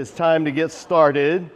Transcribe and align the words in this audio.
it's 0.00 0.10
time 0.10 0.46
to 0.46 0.50
get 0.50 0.72
started. 0.72 1.50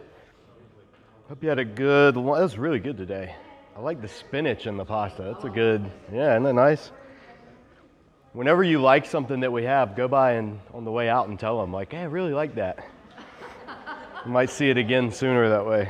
Hope 1.31 1.43
you 1.43 1.49
had 1.49 1.59
a 1.59 1.65
good. 1.65 2.15
That 2.15 2.21
was 2.21 2.59
really 2.59 2.79
good 2.79 2.99
today. 2.99 3.35
I 3.75 3.81
like 3.81 4.03
the 4.03 4.09
spinach 4.09 4.67
and 4.67 4.79
the 4.79 4.85
pasta. 4.85 5.23
That's 5.23 5.45
a 5.45 5.49
good. 5.49 5.91
Yeah, 6.13 6.33
isn't 6.33 6.43
that 6.43 6.53
nice? 6.53 6.91
Whenever 8.35 8.63
you 8.63 8.83
like 8.83 9.07
something 9.07 9.41
that 9.41 9.51
we 9.51 9.65
have, 9.65 9.97
go 9.97 10.09
by 10.09 10.33
and 10.33 10.61
on 10.75 10.85
the 10.85 10.91
way 10.91 11.09
out 11.09 11.29
and 11.29 11.41
tell 11.41 11.59
them 11.59 11.73
like, 11.73 11.93
"Hey, 11.93 12.01
I 12.01 12.05
really 12.05 12.35
like 12.35 12.57
that." 12.57 12.87
you 14.27 14.31
might 14.31 14.51
see 14.51 14.69
it 14.69 14.77
again 14.77 15.11
sooner 15.11 15.49
that 15.49 15.65
way, 15.65 15.89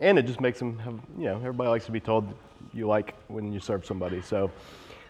and 0.00 0.20
it 0.20 0.26
just 0.26 0.40
makes 0.40 0.60
them 0.60 0.78
have. 0.78 1.00
You 1.18 1.24
know, 1.24 1.36
everybody 1.38 1.68
likes 1.68 1.86
to 1.86 1.92
be 1.92 1.98
told 1.98 2.32
you 2.72 2.86
like 2.86 3.16
when 3.26 3.52
you 3.52 3.58
serve 3.58 3.84
somebody. 3.84 4.22
So. 4.22 4.52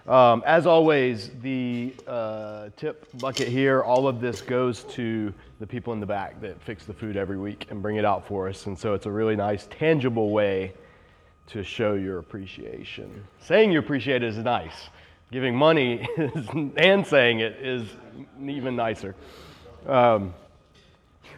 Um, 0.09 0.45
as 0.47 0.69
always, 0.69 1.31
the 1.43 1.93
uh, 2.07 2.69
tip 2.77 3.09
bucket 3.19 3.49
here, 3.49 3.83
all 3.83 4.07
of 4.07 4.21
this 4.21 4.41
goes 4.41 4.85
to 4.85 5.35
the 5.59 5.67
people 5.67 5.93
in 5.93 5.99
the 5.99 6.07
back 6.07 6.41
that 6.43 6.63
fix 6.63 6.85
the 6.85 6.95
food 6.95 7.17
every 7.17 7.37
week 7.37 7.67
and 7.71 7.83
bring 7.83 7.97
it 7.97 8.05
out 8.05 8.25
for 8.25 8.49
us. 8.49 8.67
And 8.67 8.79
so 8.79 8.95
it's 8.95 9.07
a 9.07 9.11
really 9.11 9.35
nice, 9.35 9.67
tangible 9.67 10.31
way 10.31 10.75
to 11.49 11.65
show 11.65 11.95
your 11.95 12.19
appreciation. 12.19 13.27
Saying 13.41 13.73
you 13.73 13.81
appreciate 13.81 14.23
it 14.23 14.29
is 14.29 14.39
nice. 14.39 14.91
Giving 15.33 15.57
money 15.57 16.07
is, 16.17 16.47
and 16.77 17.05
saying 17.05 17.41
it 17.41 17.55
is 17.61 17.89
even 18.41 18.77
nicer. 18.77 19.17
Um, 19.89 20.35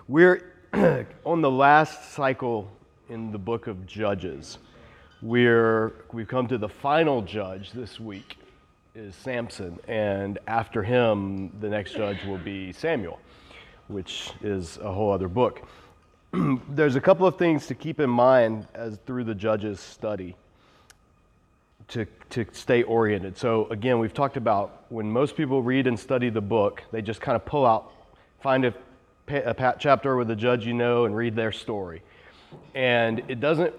we're 0.09 0.53
on 1.25 1.41
the 1.41 1.51
last 1.51 2.13
cycle 2.13 2.71
in 3.09 3.33
the 3.33 3.39
book 3.39 3.67
of 3.67 3.87
Judges. 3.87 4.59
We're, 5.23 5.95
we've 6.13 6.29
come 6.29 6.47
to 6.49 6.59
the 6.59 6.69
final 6.69 7.23
judge 7.23 7.73
this 7.73 7.99
week 7.99 8.37
is 8.99 9.15
Samson, 9.15 9.79
and 9.87 10.41
after 10.49 10.83
him, 10.83 11.53
the 11.61 11.69
next 11.69 11.93
judge 11.93 12.25
will 12.25 12.39
be 12.39 12.73
Samuel, 12.73 13.21
which 13.87 14.33
is 14.43 14.77
a 14.79 14.93
whole 14.93 15.13
other 15.13 15.29
book. 15.29 15.63
There's 16.71 16.97
a 16.97 17.01
couple 17.01 17.25
of 17.25 17.39
things 17.39 17.69
to 17.69 17.77
keep 17.77 18.01
in 18.01 18.11
mind 18.11 18.67
as 18.75 18.99
through 19.07 19.23
the 19.23 19.37
judge's 19.37 19.79
study 19.79 20.35
to, 21.89 22.07
to 22.31 22.45
stay 22.51 22.83
oriented. 22.83 23.39
So, 23.39 23.69
again, 23.69 24.01
we've 24.01 24.13
talked 24.13 24.37
about 24.37 24.87
when 24.89 25.09
most 25.09 25.37
people 25.37 25.63
read 25.63 25.87
and 25.87 25.99
study 25.99 26.29
the 26.29 26.41
book, 26.41 26.83
they 26.91 27.01
just 27.01 27.21
kind 27.21 27.37
of 27.37 27.45
pull 27.45 27.65
out, 27.65 27.93
find 28.41 28.65
a, 28.65 28.75
a 29.29 29.77
chapter 29.79 30.17
with 30.17 30.29
a 30.33 30.37
judge 30.37 30.67
you 30.67 30.75
know, 30.75 31.05
and 31.05 31.15
read 31.17 31.37
their 31.37 31.53
story. 31.53 32.03
And 32.75 33.23
it 33.29 33.39
doesn't 33.39 33.73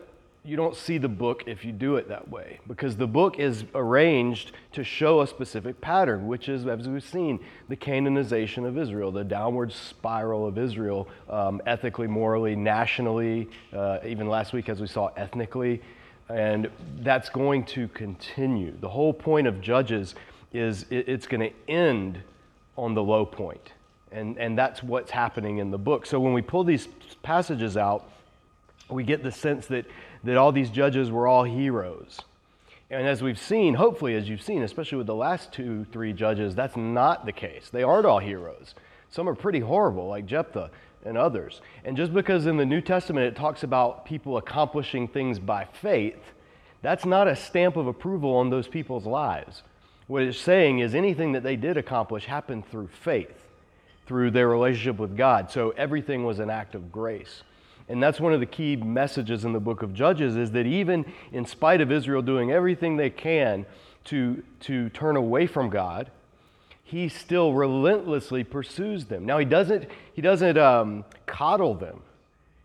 you 0.50 0.56
don't 0.56 0.76
see 0.76 0.98
the 0.98 1.08
book 1.08 1.44
if 1.46 1.64
you 1.64 1.72
do 1.72 1.98
it 1.98 2.10
that 2.10 2.28
way 2.28 2.60
because 2.68 2.98
the 2.98 3.06
book 3.06 3.38
is 3.38 3.66
arranged 3.76 4.52
to 4.72 4.84
show 4.84 5.22
a 5.22 5.28
specific 5.28 5.80
pattern, 5.80 6.26
which 6.26 6.50
is, 6.50 6.66
as 6.66 6.88
we've 6.88 7.04
seen, 7.04 7.40
the 7.68 7.76
Canaanization 7.76 8.66
of 8.66 8.76
Israel, 8.76 9.12
the 9.12 9.24
downward 9.24 9.72
spiral 9.72 10.48
of 10.48 10.58
Israel, 10.58 11.08
um, 11.30 11.62
ethically, 11.68 12.08
morally, 12.08 12.56
nationally, 12.56 13.48
uh, 13.74 14.00
even 14.04 14.28
last 14.28 14.52
week, 14.52 14.70
as 14.70 14.82
we 14.82 14.88
saw, 14.88 15.12
ethnically. 15.16 15.84
And 16.30 16.72
that's 17.02 17.30
going 17.30 17.64
to 17.66 17.88
continue. 17.90 18.74
The 18.80 18.90
whole 18.90 19.14
point 19.14 19.46
of 19.46 19.62
Judges 19.62 20.16
is 20.52 20.88
it's 20.90 21.28
going 21.28 21.42
to 21.42 21.72
end 21.72 22.18
on 22.76 22.96
the 22.96 23.04
low. 23.04 23.30
And, 24.12 24.36
and 24.40 24.58
that's 24.58 24.82
what's 24.82 25.12
happening 25.12 25.60
in 25.60 25.70
the 25.70 25.78
book. 25.78 26.08
So 26.08 26.20
when 26.20 26.34
we 26.34 26.42
pull 26.42 26.64
these 26.64 26.88
passages 27.22 27.78
out, 27.78 28.10
we 28.90 29.04
get 29.04 29.24
the 29.24 29.32
sense 29.32 29.68
that 29.68 29.86
that 30.24 30.38
all 30.38 30.52
these 30.52 30.70
judges 30.70 31.12
were 31.12 31.28
all 31.28 31.44
heroes. 31.44 32.20
And 32.90 33.08
as 33.08 33.22
we've 33.22 33.40
seen, 33.40 33.76
hopefully, 33.76 34.16
as 34.16 34.28
you've 34.28 34.42
seen, 34.42 34.64
especially 34.64 34.98
with 34.98 35.08
the 35.08 35.16
last 35.16 35.52
two, 35.52 35.86
three 35.92 36.12
judges, 36.12 36.56
that's 36.56 36.76
not 36.76 37.26
the 37.26 37.32
case. 37.32 37.70
They 37.70 37.84
aren't 37.84 38.08
all 38.08 38.20
heroes. 38.20 38.74
Some 39.12 39.30
are 39.30 39.36
pretty 39.36 39.60
horrible, 39.60 40.08
like 40.08 40.26
Jephthah 40.26 40.72
and 41.06 41.18
others. 41.18 41.62
And 41.86 41.96
just 41.96 42.14
because 42.14 42.48
in 42.48 42.58
the 42.58 42.66
New 42.66 42.82
Testament 42.82 43.28
it 43.28 43.36
talks 43.36 43.64
about 43.64 44.06
people 44.06 44.38
accomplishing 44.38 45.08
things 45.08 45.40
by 45.40 45.66
faith, 45.66 46.20
that's 46.82 47.06
not 47.06 47.28
a 47.28 47.36
stamp 47.36 47.78
of 47.78 47.88
approval 47.88 48.36
on 48.36 48.50
those 48.50 48.68
people's 48.68 49.06
lives. 49.06 49.64
What 50.08 50.24
it's 50.24 50.40
saying 50.40 50.80
is 50.80 50.96
anything 50.96 51.34
that 51.34 51.44
they 51.44 51.56
did 51.56 51.78
accomplish 51.78 52.26
happened 52.26 52.68
through 52.68 52.88
faith, 52.88 53.38
through 54.08 54.32
their 54.32 54.48
relationship 54.48 54.98
with 54.98 55.16
God. 55.16 55.52
So 55.52 55.70
everything 55.72 56.24
was 56.24 56.40
an 56.40 56.50
act 56.50 56.74
of 56.74 56.92
grace. 56.92 57.44
And 57.90 58.02
that's 58.02 58.20
one 58.20 58.34
of 58.34 58.40
the 58.40 58.46
key 58.46 58.76
messages 58.76 59.44
in 59.44 59.52
the 59.52 59.60
book 59.60 59.82
of 59.82 59.96
Judges 59.96 60.36
is 60.36 60.52
that 60.52 60.68
even 60.68 61.12
in 61.32 61.46
spite 61.46 61.82
of 61.82 61.92
Israel 61.92 62.22
doing 62.22 62.52
everything 62.52 62.98
they 62.98 63.10
can 63.10 63.66
to, 64.06 64.44
to 64.62 64.90
turn 64.90 65.16
away 65.16 65.48
from 65.48 65.72
God, 65.72 66.12
he 66.84 67.10
still 67.10 67.54
relentlessly 67.54 68.44
pursues 68.44 69.06
them. 69.06 69.26
Now, 69.26 69.40
he 69.40 69.46
doesn't, 69.46 69.88
he 70.14 70.22
doesn't 70.22 70.58
um, 70.58 71.04
coddle 71.26 71.74
them, 71.74 72.02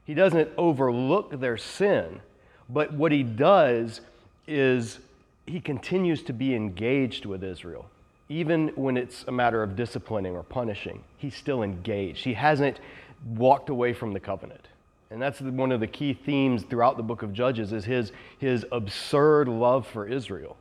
he 0.04 0.12
doesn't 0.12 0.50
overlook 0.58 1.40
their 1.40 1.56
sin, 1.56 2.20
but 2.68 2.92
what 2.92 3.10
he 3.10 3.22
does 3.22 4.02
is 4.46 4.98
he 5.46 5.60
continues 5.60 6.22
to 6.24 6.32
be 6.32 6.54
engaged 6.54 7.24
with 7.24 7.42
Israel. 7.42 7.86
Even 8.28 8.68
when 8.76 8.96
it's 8.96 9.24
a 9.28 9.32
matter 9.32 9.62
of 9.62 9.76
disciplining 9.76 10.34
or 10.34 10.42
punishing, 10.42 11.02
he's 11.16 11.34
still 11.34 11.62
engaged. 11.62 12.24
He 12.24 12.34
hasn't 12.34 12.80
walked 13.26 13.68
away 13.68 13.92
from 13.92 14.12
the 14.12 14.20
covenant. 14.20 14.68
And 15.10 15.20
that's 15.20 15.40
one 15.40 15.72
of 15.72 15.80
the 15.80 15.86
key 15.86 16.14
themes 16.14 16.64
throughout 16.64 16.96
the 16.96 17.02
book 17.02 17.22
of 17.22 17.32
Judges 17.32 17.72
is 17.72 17.84
his, 17.84 18.12
his 18.38 18.66
absurd 18.72 19.48
love 19.48 19.86
for 19.86 20.06
Israel, 20.06 20.56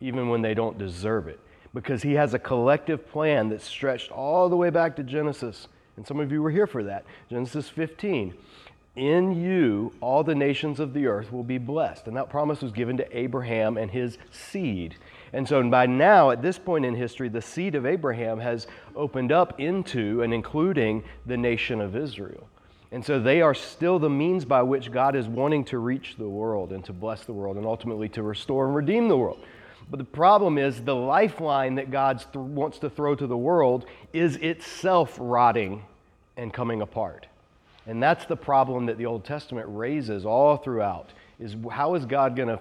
even 0.00 0.28
when 0.28 0.42
they 0.42 0.54
don't 0.54 0.78
deserve 0.78 1.28
it. 1.28 1.40
Because 1.72 2.02
he 2.02 2.14
has 2.14 2.34
a 2.34 2.38
collective 2.38 3.08
plan 3.08 3.48
that's 3.48 3.64
stretched 3.64 4.10
all 4.10 4.48
the 4.48 4.56
way 4.56 4.70
back 4.70 4.96
to 4.96 5.02
Genesis. 5.02 5.68
And 5.96 6.06
some 6.06 6.20
of 6.20 6.32
you 6.32 6.42
were 6.42 6.50
here 6.50 6.66
for 6.66 6.82
that. 6.84 7.04
Genesis 7.30 7.68
15. 7.68 8.34
In 8.96 9.38
you, 9.42 9.92
all 10.00 10.24
the 10.24 10.34
nations 10.34 10.80
of 10.80 10.94
the 10.94 11.06
earth 11.06 11.30
will 11.30 11.44
be 11.44 11.58
blessed. 11.58 12.06
And 12.06 12.16
that 12.16 12.30
promise 12.30 12.62
was 12.62 12.72
given 12.72 12.96
to 12.96 13.16
Abraham 13.16 13.76
and 13.76 13.90
his 13.90 14.16
seed. 14.30 14.96
And 15.34 15.46
so 15.46 15.62
by 15.68 15.84
now, 15.84 16.30
at 16.30 16.40
this 16.40 16.58
point 16.58 16.86
in 16.86 16.94
history, 16.94 17.28
the 17.28 17.42
seed 17.42 17.74
of 17.74 17.84
Abraham 17.84 18.40
has 18.40 18.66
opened 18.94 19.32
up 19.32 19.60
into 19.60 20.22
and 20.22 20.32
including 20.32 21.04
the 21.26 21.36
nation 21.36 21.80
of 21.80 21.94
Israel. 21.94 22.48
And 22.92 23.04
so 23.04 23.18
they 23.18 23.40
are 23.40 23.54
still 23.54 23.98
the 23.98 24.10
means 24.10 24.44
by 24.44 24.62
which 24.62 24.92
God 24.92 25.16
is 25.16 25.26
wanting 25.26 25.64
to 25.66 25.78
reach 25.78 26.14
the 26.18 26.28
world 26.28 26.72
and 26.72 26.84
to 26.84 26.92
bless 26.92 27.24
the 27.24 27.32
world 27.32 27.56
and 27.56 27.66
ultimately 27.66 28.08
to 28.10 28.22
restore 28.22 28.66
and 28.66 28.74
redeem 28.74 29.08
the 29.08 29.16
world. 29.16 29.40
But 29.90 29.98
the 29.98 30.04
problem 30.04 30.58
is 30.58 30.82
the 30.82 30.94
lifeline 30.94 31.76
that 31.76 31.90
God 31.90 32.18
th- 32.18 32.34
wants 32.34 32.78
to 32.80 32.90
throw 32.90 33.14
to 33.14 33.26
the 33.26 33.36
world 33.36 33.86
is 34.12 34.36
itself 34.36 35.16
rotting 35.20 35.84
and 36.36 36.52
coming 36.52 36.82
apart. 36.82 37.26
And 37.86 38.02
that's 38.02 38.24
the 38.24 38.36
problem 38.36 38.86
that 38.86 38.98
the 38.98 39.06
Old 39.06 39.24
Testament 39.24 39.66
raises 39.70 40.26
all 40.26 40.56
throughout 40.56 41.10
is 41.38 41.56
how 41.70 41.94
is 41.94 42.04
God 42.04 42.34
going 42.34 42.48
to 42.48 42.60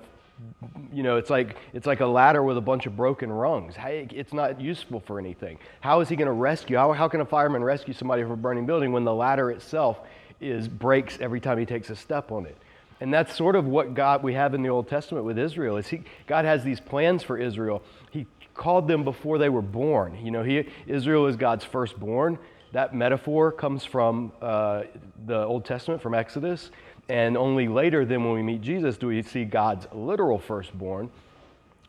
you 0.94 1.04
know, 1.04 1.18
it's 1.18 1.30
like 1.30 1.58
it's 1.74 1.88
like 1.88 2.02
a 2.02 2.06
ladder 2.06 2.44
with 2.44 2.58
a 2.58 2.62
bunch 2.62 2.86
of 2.86 2.96
broken 2.96 3.32
rungs. 3.32 3.76
It's 3.78 4.34
not 4.34 4.60
useful 4.60 5.00
for 5.00 5.20
anything. 5.20 5.60
How 5.82 6.02
is 6.02 6.10
he 6.10 6.16
going 6.16 6.28
to 6.28 6.34
rescue? 6.34 6.78
How, 6.78 6.92
how 6.94 7.08
can 7.08 7.22
a 7.22 7.26
fireman 7.26 7.64
rescue 7.64 7.94
somebody 7.94 8.24
from 8.24 8.32
a 8.32 8.38
burning 8.38 8.66
building 8.66 8.92
when 8.92 9.04
the 9.04 9.14
ladder 9.14 9.52
itself 9.52 10.00
is 10.42 10.68
breaks 10.68 11.18
every 11.20 11.40
time 11.40 11.58
he 11.58 11.66
takes 11.66 11.90
a 11.90 11.96
step 11.96 12.32
on 12.32 12.46
it. 12.46 12.58
And 13.02 13.14
that's 13.14 13.36
sort 13.36 13.56
of 13.56 13.66
what 13.66 13.94
God 13.94 14.24
we 14.24 14.34
have 14.34 14.54
in 14.54 14.62
the 14.62 14.70
Old 14.70 14.88
Testament 14.88 15.26
with 15.26 15.38
Israel. 15.38 15.78
Is 15.78 15.88
he, 15.88 16.04
God 16.28 16.46
has 16.46 16.64
these 16.64 16.80
plans 16.80 17.24
for 17.24 17.38
Israel. 17.38 17.84
He 18.12 18.26
called 18.54 18.88
them 18.88 19.04
before 19.04 19.38
they 19.38 19.50
were 19.50 19.62
born. 19.62 20.18
You 20.24 20.32
know, 20.32 20.44
he, 20.44 20.68
Israel 20.88 21.28
is 21.28 21.36
God's 21.36 21.66
firstborn. 21.66 22.40
That 22.72 22.94
metaphor 22.94 23.52
comes 23.52 23.84
from 23.84 24.32
uh, 24.42 24.84
the 25.26 25.44
Old 25.44 25.66
Testament, 25.66 26.02
from 26.02 26.14
Exodus. 26.14 26.72
And 27.08 27.38
only 27.38 27.68
later, 27.68 28.04
then 28.06 28.24
when 28.24 28.34
we 28.34 28.42
meet 28.42 28.62
Jesus, 28.62 28.98
do 28.98 29.08
we 29.08 29.22
see 29.22 29.46
God's 29.46 29.88
literal 29.94 30.40
firstborn. 30.40 31.12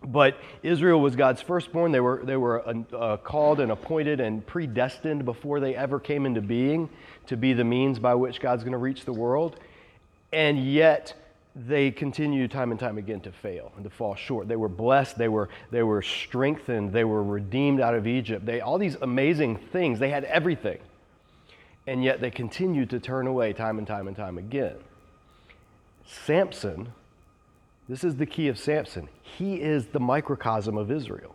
But 0.03 0.37
Israel 0.63 1.01
was 1.01 1.17
God's 1.17 1.41
firstborn. 1.41 1.91
They 1.91 2.01
were, 2.01 2.21
they 2.23 2.37
were 2.37 2.63
uh, 2.93 3.17
called 3.17 3.61
and 3.61 3.73
appointed 3.73 4.21
and 4.21 4.47
predestined 4.47 5.25
before 5.25 5.59
they 5.59 5.75
ever 5.75 5.99
came 5.99 6.27
into 6.27 6.43
being 6.43 6.91
to 7.27 7.37
be 7.37 7.55
the 7.55 7.65
means 7.65 7.99
by 7.99 8.15
which 8.15 8.41
God's 8.41 8.63
going 8.63 8.73
to 8.73 8.79
reach 8.79 9.05
the 9.05 9.13
world. 9.13 9.59
And 10.33 10.63
yet, 10.73 11.15
they 11.57 11.91
continue 11.91 12.47
time 12.49 12.71
and 12.71 12.79
time 12.79 12.99
again 12.99 13.21
to 13.21 13.33
fail 13.33 13.73
and 13.77 13.85
to 13.85 13.91
fall 13.91 14.15
short. 14.15 14.47
They 14.47 14.57
were 14.57 14.69
blessed, 14.69 15.17
they 15.17 15.29
were, 15.29 15.49
they 15.71 15.83
were 15.83 16.03
strengthened, 16.03 16.93
they 16.93 17.05
were 17.05 17.23
redeemed 17.23 17.81
out 17.81 17.95
of 17.95 18.07
Egypt. 18.07 18.45
They, 18.45 18.61
all 18.61 18.77
these 18.77 18.97
amazing 19.01 19.57
things, 19.57 19.99
they 19.99 20.11
had 20.11 20.25
everything. 20.25 20.79
And 21.87 22.05
yet 22.05 22.21
they 22.21 22.31
continued 22.31 22.91
to 22.91 23.01
turn 23.01 23.27
away 23.27 23.55
time 23.55 23.79
and 23.79 23.87
time 23.87 24.07
and 24.07 24.17
time 24.17 24.37
again. 24.37 24.77
Samson 26.07 26.93
this 27.89 28.03
is 28.03 28.17
the 28.17 28.27
key 28.27 28.49
of 28.49 28.59
Samson. 28.59 29.09
He 29.23 29.57
is 29.57 29.87
the 29.87 30.01
microcosm 30.01 30.77
of 30.77 30.91
Israel. 30.91 31.35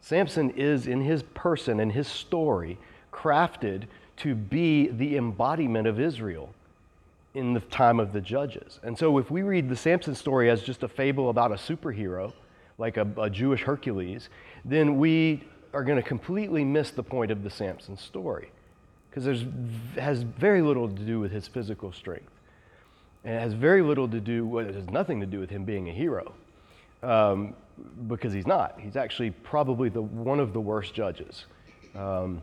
Samson 0.00 0.50
is, 0.50 0.86
in 0.86 1.00
his 1.00 1.24
person 1.34 1.80
and 1.80 1.90
his 1.90 2.06
story, 2.06 2.78
crafted 3.12 3.84
to 4.18 4.34
be 4.34 4.88
the 4.88 5.16
embodiment 5.16 5.88
of 5.88 5.98
Israel 5.98 6.54
in 7.34 7.52
the 7.52 7.60
time 7.60 7.98
of 7.98 8.12
the 8.12 8.20
judges. 8.20 8.78
And 8.84 8.96
so, 8.96 9.18
if 9.18 9.30
we 9.30 9.42
read 9.42 9.68
the 9.68 9.76
Samson 9.76 10.14
story 10.14 10.48
as 10.48 10.62
just 10.62 10.84
a 10.84 10.88
fable 10.88 11.28
about 11.30 11.50
a 11.50 11.56
superhero, 11.56 12.32
like 12.78 12.96
a, 12.96 13.06
a 13.18 13.28
Jewish 13.28 13.62
Hercules, 13.62 14.28
then 14.64 14.98
we 14.98 15.42
are 15.74 15.82
going 15.82 16.00
to 16.00 16.08
completely 16.08 16.64
miss 16.64 16.90
the 16.90 17.02
point 17.02 17.32
of 17.32 17.42
the 17.42 17.50
Samson 17.50 17.96
story 17.96 18.50
because 19.10 19.24
there's 19.24 19.44
has 19.96 20.22
very 20.22 20.62
little 20.62 20.88
to 20.88 21.02
do 21.02 21.18
with 21.18 21.32
his 21.32 21.48
physical 21.48 21.92
strength. 21.92 22.35
And 23.24 23.34
it 23.34 23.40
has 23.40 23.52
very 23.52 23.82
little 23.82 24.08
to 24.08 24.20
do, 24.20 24.46
well, 24.46 24.66
it 24.66 24.74
has 24.74 24.88
nothing 24.90 25.20
to 25.20 25.26
do 25.26 25.40
with 25.40 25.50
him 25.50 25.64
being 25.64 25.88
a 25.88 25.92
hero, 25.92 26.32
um, 27.02 27.54
because 28.06 28.32
he's 28.32 28.46
not. 28.46 28.78
He's 28.80 28.96
actually 28.96 29.30
probably 29.30 29.88
the, 29.88 30.02
one 30.02 30.40
of 30.40 30.52
the 30.52 30.60
worst 30.60 30.94
judges. 30.94 31.44
Um, 31.94 32.42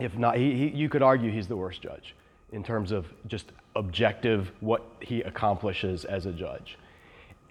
if 0.00 0.16
not, 0.16 0.36
he, 0.36 0.56
he, 0.56 0.68
you 0.68 0.88
could 0.88 1.02
argue 1.02 1.30
he's 1.30 1.46
the 1.46 1.56
worst 1.56 1.82
judge 1.82 2.14
in 2.52 2.64
terms 2.64 2.90
of 2.90 3.06
just 3.28 3.52
objective 3.76 4.50
what 4.60 4.82
he 5.00 5.20
accomplishes 5.22 6.04
as 6.04 6.26
a 6.26 6.32
judge. 6.32 6.76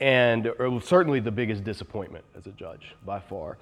And 0.02 0.52
certainly 0.84 1.20
the 1.20 1.32
biggest 1.32 1.64
disappointment 1.64 2.24
as 2.38 2.48
a 2.48 2.52
judge 2.52 2.96
by 3.06 3.20
far. 3.20 3.58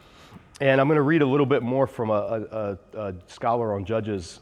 And 0.62 0.80
I'm 0.80 0.88
going 0.88 0.98
to 0.98 1.02
read 1.04 1.22
a 1.22 1.26
little 1.26 1.46
bit 1.46 1.64
more 1.64 1.88
from 1.88 2.10
a, 2.10 2.78
a, 2.94 3.00
a 3.00 3.14
scholar 3.28 3.74
on 3.74 3.86
judges 3.86 4.40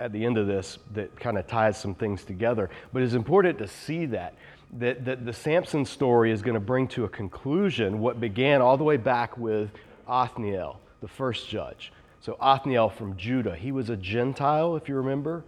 at 0.00 0.12
the 0.12 0.24
end 0.24 0.38
of 0.38 0.46
this 0.46 0.78
that 0.94 1.18
kind 1.18 1.38
of 1.38 1.46
ties 1.46 1.78
some 1.78 1.94
things 1.94 2.24
together. 2.24 2.70
But 2.92 3.02
it's 3.02 3.14
important 3.14 3.58
to 3.58 3.68
see 3.68 4.06
that, 4.06 4.34
that, 4.78 5.04
that 5.04 5.24
the 5.24 5.32
Samson 5.32 5.84
story 5.84 6.30
is 6.30 6.42
going 6.42 6.54
to 6.54 6.60
bring 6.60 6.88
to 6.88 7.04
a 7.04 7.08
conclusion 7.08 8.00
what 8.00 8.20
began 8.20 8.60
all 8.60 8.76
the 8.76 8.84
way 8.84 8.96
back 8.96 9.36
with 9.38 9.70
Othniel, 10.06 10.80
the 11.00 11.08
first 11.08 11.48
judge. 11.48 11.92
So, 12.20 12.36
Othniel 12.40 12.90
from 12.90 13.16
Judah, 13.16 13.54
he 13.54 13.72
was 13.72 13.90
a 13.90 13.96
Gentile, 13.96 14.76
if 14.76 14.88
you 14.88 14.96
remember, 14.96 15.44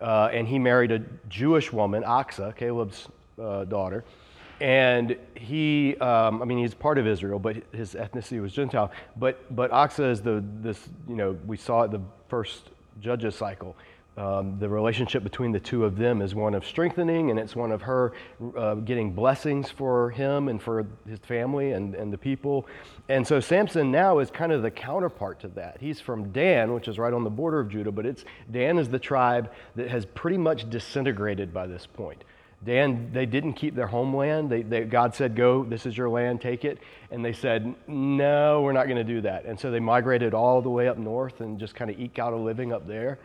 uh, 0.00 0.28
and 0.32 0.48
he 0.48 0.58
married 0.58 0.90
a 0.90 1.00
Jewish 1.28 1.72
woman, 1.72 2.02
Achsah, 2.02 2.56
Caleb's 2.56 3.08
uh, 3.40 3.64
daughter. 3.64 4.04
And 4.60 5.16
he, 5.34 5.96
um, 5.96 6.42
I 6.42 6.44
mean, 6.44 6.58
he's 6.58 6.74
part 6.74 6.98
of 6.98 7.06
Israel, 7.06 7.38
but 7.38 7.56
his 7.72 7.94
ethnicity 7.94 8.42
was 8.42 8.52
Gentile. 8.52 8.90
But, 9.16 9.54
but 9.54 9.70
Achsah 9.70 10.10
is 10.10 10.20
the, 10.20 10.44
this, 10.60 10.88
you 11.08 11.16
know, 11.16 11.38
we 11.46 11.56
saw 11.56 11.82
it 11.82 11.92
the 11.92 12.00
first 12.28 12.68
Judges 13.00 13.34
cycle. 13.34 13.76
Um, 14.16 14.58
the 14.58 14.68
relationship 14.68 15.22
between 15.22 15.52
the 15.52 15.60
two 15.60 15.84
of 15.84 15.96
them 15.96 16.20
is 16.20 16.34
one 16.34 16.54
of 16.54 16.66
strengthening, 16.66 17.30
and 17.30 17.38
it's 17.38 17.54
one 17.54 17.72
of 17.72 17.80
her 17.82 18.12
uh, 18.56 18.74
getting 18.74 19.12
blessings 19.12 19.70
for 19.70 20.10
him 20.10 20.48
and 20.48 20.60
for 20.60 20.84
his 21.08 21.20
family 21.20 21.72
and, 21.72 21.94
and 21.94 22.12
the 22.12 22.18
people. 22.18 22.66
And 23.08 23.26
so 23.26 23.40
Samson 23.40 23.90
now 23.90 24.18
is 24.18 24.30
kind 24.30 24.52
of 24.52 24.62
the 24.62 24.70
counterpart 24.70 25.40
to 25.40 25.48
that. 25.48 25.78
He's 25.80 26.00
from 26.00 26.32
Dan, 26.32 26.74
which 26.74 26.88
is 26.88 26.98
right 26.98 27.14
on 27.14 27.24
the 27.24 27.30
border 27.30 27.60
of 27.60 27.68
Judah, 27.68 27.92
but 27.92 28.04
it's 28.04 28.24
Dan 28.50 28.78
is 28.78 28.88
the 28.88 28.98
tribe 28.98 29.52
that 29.76 29.88
has 29.88 30.04
pretty 30.06 30.38
much 30.38 30.68
disintegrated 30.68 31.54
by 31.54 31.66
this 31.66 31.86
point. 31.86 32.24
Dan, 32.62 33.10
they 33.12 33.24
didn't 33.24 33.54
keep 33.54 33.74
their 33.74 33.86
homeland. 33.86 34.50
They, 34.50 34.62
they, 34.62 34.84
God 34.84 35.14
said, 35.14 35.34
Go, 35.34 35.64
this 35.64 35.86
is 35.86 35.96
your 35.96 36.10
land, 36.10 36.42
take 36.42 36.64
it. 36.64 36.78
And 37.10 37.24
they 37.24 37.32
said, 37.32 37.74
No, 37.86 38.60
we're 38.62 38.72
not 38.72 38.84
going 38.84 38.98
to 38.98 39.04
do 39.04 39.22
that. 39.22 39.46
And 39.46 39.58
so 39.58 39.70
they 39.70 39.80
migrated 39.80 40.34
all 40.34 40.60
the 40.60 40.68
way 40.68 40.86
up 40.86 40.98
north 40.98 41.40
and 41.40 41.58
just 41.58 41.74
kind 41.74 41.90
of 41.90 41.98
eke 41.98 42.18
out 42.18 42.34
a 42.34 42.36
living 42.36 42.72
up 42.72 42.86
there. 42.86 43.18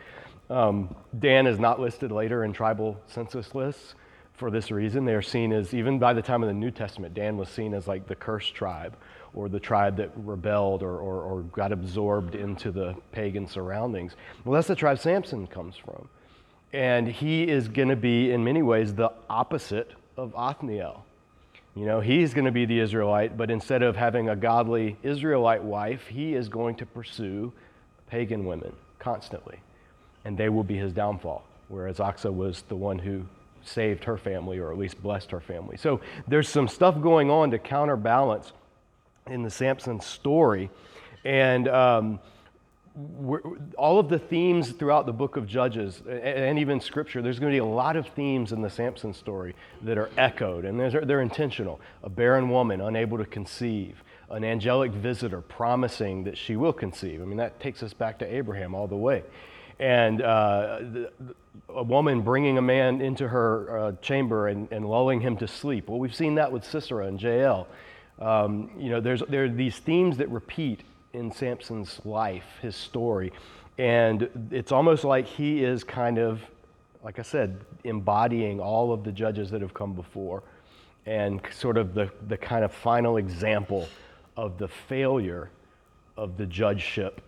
Um, 0.49 0.95
Dan 1.19 1.47
is 1.47 1.59
not 1.59 1.81
listed 1.81 2.11
later 2.11 2.45
in 2.45 2.53
tribal 2.53 2.97
census 3.07 3.53
lists 3.53 3.95
for 4.33 4.49
this 4.49 4.71
reason. 4.71 5.03
They 5.03 5.15
are 5.15 5.21
seen 5.21 5.51
as, 5.51 5.73
even 5.73 5.99
by 5.99 6.13
the 6.13 6.21
time 6.21 6.41
of 6.43 6.47
the 6.47 6.53
New 6.53 6.71
Testament, 6.71 7.13
Dan 7.13 7.35
was 7.35 7.49
seen 7.49 7.73
as 7.73 7.87
like 7.87 8.07
the 8.07 8.15
cursed 8.15 8.53
tribe 8.53 8.95
or 9.33 9.49
the 9.49 9.59
tribe 9.59 9.97
that 9.97 10.11
rebelled 10.15 10.81
or, 10.81 10.97
or, 10.97 11.21
or 11.21 11.41
got 11.41 11.73
absorbed 11.73 12.35
into 12.35 12.71
the 12.71 12.95
pagan 13.11 13.47
surroundings. 13.47 14.15
Well, 14.45 14.53
that's 14.53 14.67
the 14.67 14.75
tribe 14.75 14.99
Samson 14.99 15.47
comes 15.47 15.75
from. 15.75 16.07
And 16.75 17.07
he 17.07 17.47
is 17.47 17.69
going 17.69 17.87
to 17.87 17.95
be, 17.95 18.31
in 18.31 18.43
many 18.43 18.61
ways, 18.61 18.93
the 18.93 19.09
opposite 19.29 19.93
of 20.17 20.35
Othniel. 20.35 21.05
You 21.73 21.85
know, 21.85 22.01
he's 22.01 22.33
going 22.33 22.43
to 22.43 22.51
be 22.51 22.65
the 22.65 22.81
Israelite, 22.81 23.37
but 23.37 23.49
instead 23.49 23.81
of 23.81 23.95
having 23.95 24.27
a 24.27 24.35
godly 24.35 24.97
Israelite 25.01 25.63
wife, 25.63 26.05
he 26.07 26.33
is 26.33 26.49
going 26.49 26.75
to 26.75 26.85
pursue 26.85 27.53
pagan 28.09 28.43
women 28.43 28.73
constantly. 28.99 29.57
And 30.25 30.37
they 30.37 30.49
will 30.49 30.65
be 30.65 30.75
his 30.75 30.91
downfall, 30.91 31.45
whereas 31.69 31.99
Achsah 31.99 32.33
was 32.33 32.63
the 32.63 32.75
one 32.75 32.99
who 32.99 33.25
saved 33.63 34.03
her 34.03 34.17
family 34.17 34.59
or 34.59 34.69
at 34.69 34.77
least 34.77 35.01
blessed 35.01 35.31
her 35.31 35.39
family. 35.39 35.77
So 35.77 36.01
there's 36.27 36.49
some 36.49 36.67
stuff 36.67 36.99
going 36.99 37.31
on 37.31 37.51
to 37.51 37.57
counterbalance 37.57 38.51
in 39.27 39.43
the 39.43 39.49
Samson 39.49 40.01
story. 40.01 40.69
And 41.23 41.69
um, 41.69 42.19
all 43.77 43.99
of 43.99 44.07
the 44.07 44.19
themes 44.19 44.71
throughout 44.71 45.05
the 45.05 45.13
book 45.13 45.35
of 45.35 45.45
Judges 45.45 46.01
and 46.07 46.57
even 46.57 46.79
Scripture, 46.79 47.21
there's 47.21 47.39
going 47.39 47.51
to 47.51 47.55
be 47.55 47.59
a 47.59 47.65
lot 47.65 47.97
of 47.97 48.07
themes 48.07 48.53
in 48.53 48.61
the 48.61 48.69
Samson 48.69 49.13
story 49.13 49.53
that 49.81 49.97
are 49.97 50.09
echoed, 50.17 50.63
and 50.63 50.79
they're 50.79 51.21
intentional. 51.21 51.81
A 52.03 52.09
barren 52.09 52.49
woman 52.49 52.79
unable 52.79 53.17
to 53.17 53.25
conceive, 53.25 54.01
an 54.29 54.45
angelic 54.45 54.91
visitor 54.91 55.41
promising 55.41 56.23
that 56.23 56.37
she 56.37 56.55
will 56.55 56.71
conceive. 56.71 57.21
I 57.21 57.25
mean, 57.25 57.37
that 57.37 57.59
takes 57.59 57.83
us 57.83 57.93
back 57.93 58.19
to 58.19 58.33
Abraham 58.33 58.73
all 58.73 58.87
the 58.87 58.95
way. 58.95 59.23
And 59.77 60.21
uh, 60.21 60.79
a 61.67 61.83
woman 61.83 62.21
bringing 62.21 62.57
a 62.57 62.61
man 62.61 63.01
into 63.01 63.27
her 63.27 63.77
uh, 63.77 63.91
chamber 64.01 64.47
and, 64.47 64.71
and, 64.71 64.87
lulling 64.87 65.19
him 65.19 65.35
to 65.37 65.49
sleep. 65.49 65.89
Well, 65.89 65.99
we've 65.99 66.15
seen 66.15 66.35
that 66.35 66.49
with 66.49 66.63
Sisera 66.63 67.07
and 67.07 67.21
Jael. 67.21 67.67
Um, 68.19 68.71
you 68.77 68.89
know, 68.89 69.01
there's, 69.01 69.21
there 69.27 69.43
are 69.43 69.49
these 69.49 69.77
themes 69.77 70.15
that 70.17 70.29
repeat 70.29 70.79
in 71.15 71.31
Samson's 71.31 71.99
life, 72.05 72.45
his 72.61 72.75
story. 72.75 73.31
And 73.77 74.49
it's 74.51 74.71
almost 74.71 75.03
like 75.03 75.25
he 75.25 75.63
is 75.63 75.83
kind 75.83 76.17
of, 76.17 76.41
like 77.03 77.19
I 77.19 77.23
said, 77.23 77.59
embodying 77.83 78.59
all 78.59 78.93
of 78.93 79.03
the 79.03 79.11
judges 79.11 79.49
that 79.51 79.61
have 79.61 79.73
come 79.73 79.93
before 79.93 80.43
and 81.05 81.41
sort 81.51 81.77
of 81.77 81.93
the, 81.93 82.09
the 82.27 82.37
kind 82.37 82.63
of 82.65 82.73
final 82.73 83.17
example 83.17 83.87
of 84.37 84.57
the 84.57 84.67
failure 84.67 85.49
of 86.17 86.37
the 86.37 86.45
judgeship 86.45 87.21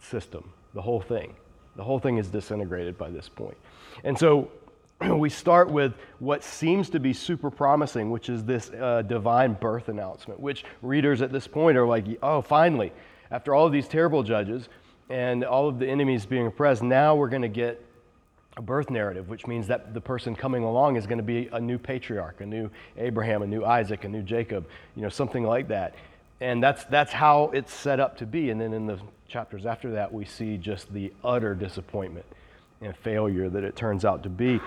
system, 0.00 0.50
the 0.74 0.82
whole 0.82 1.00
thing. 1.00 1.34
The 1.76 1.84
whole 1.84 1.98
thing 1.98 2.18
is 2.18 2.28
disintegrated 2.28 2.98
by 2.98 3.10
this 3.10 3.28
point. 3.28 3.56
And 4.04 4.18
so 4.18 4.50
we 5.00 5.30
start 5.30 5.70
with 5.70 5.94
what 6.18 6.42
seems 6.42 6.90
to 6.90 7.00
be 7.00 7.12
super 7.12 7.50
promising, 7.50 8.10
which 8.10 8.28
is 8.28 8.44
this 8.44 8.70
uh, 8.70 9.02
divine 9.02 9.54
birth 9.54 9.88
announcement, 9.88 10.40
which 10.40 10.64
readers 10.82 11.22
at 11.22 11.32
this 11.32 11.46
point 11.46 11.76
are 11.76 11.86
like, 11.86 12.04
oh, 12.22 12.42
finally, 12.42 12.92
after 13.30 13.54
all 13.54 13.66
of 13.66 13.72
these 13.72 13.88
terrible 13.88 14.22
judges 14.22 14.68
and 15.08 15.44
all 15.44 15.68
of 15.68 15.78
the 15.78 15.86
enemies 15.86 16.26
being 16.26 16.46
oppressed, 16.46 16.82
now 16.82 17.14
we're 17.14 17.28
going 17.28 17.42
to 17.42 17.48
get 17.48 17.84
a 18.56 18.62
birth 18.62 18.90
narrative, 18.90 19.28
which 19.28 19.46
means 19.46 19.66
that 19.68 19.94
the 19.94 20.00
person 20.00 20.34
coming 20.34 20.64
along 20.64 20.96
is 20.96 21.06
going 21.06 21.18
to 21.18 21.24
be 21.24 21.48
a 21.52 21.60
new 21.60 21.78
patriarch, 21.78 22.40
a 22.40 22.46
new 22.46 22.70
Abraham, 22.96 23.42
a 23.42 23.46
new 23.46 23.64
Isaac, 23.64 24.04
a 24.04 24.08
new 24.08 24.22
Jacob, 24.22 24.66
you 24.96 25.02
know, 25.02 25.08
something 25.08 25.44
like 25.44 25.68
that. 25.68 25.94
And 26.40 26.62
that's, 26.62 26.84
that's 26.84 27.12
how 27.12 27.50
it's 27.54 27.72
set 27.72 28.00
up 28.00 28.16
to 28.18 28.26
be. 28.26 28.50
And 28.50 28.60
then 28.60 28.72
in 28.72 28.86
the 28.86 28.98
chapters 29.28 29.66
after 29.66 29.92
that, 29.92 30.12
we 30.12 30.24
see 30.24 30.56
just 30.56 30.92
the 30.92 31.12
utter 31.22 31.54
disappointment 31.54 32.26
and 32.80 32.96
failure 32.96 33.48
that 33.48 33.62
it 33.62 33.76
turns 33.76 34.04
out 34.04 34.22
to 34.22 34.28
be. 34.28 34.60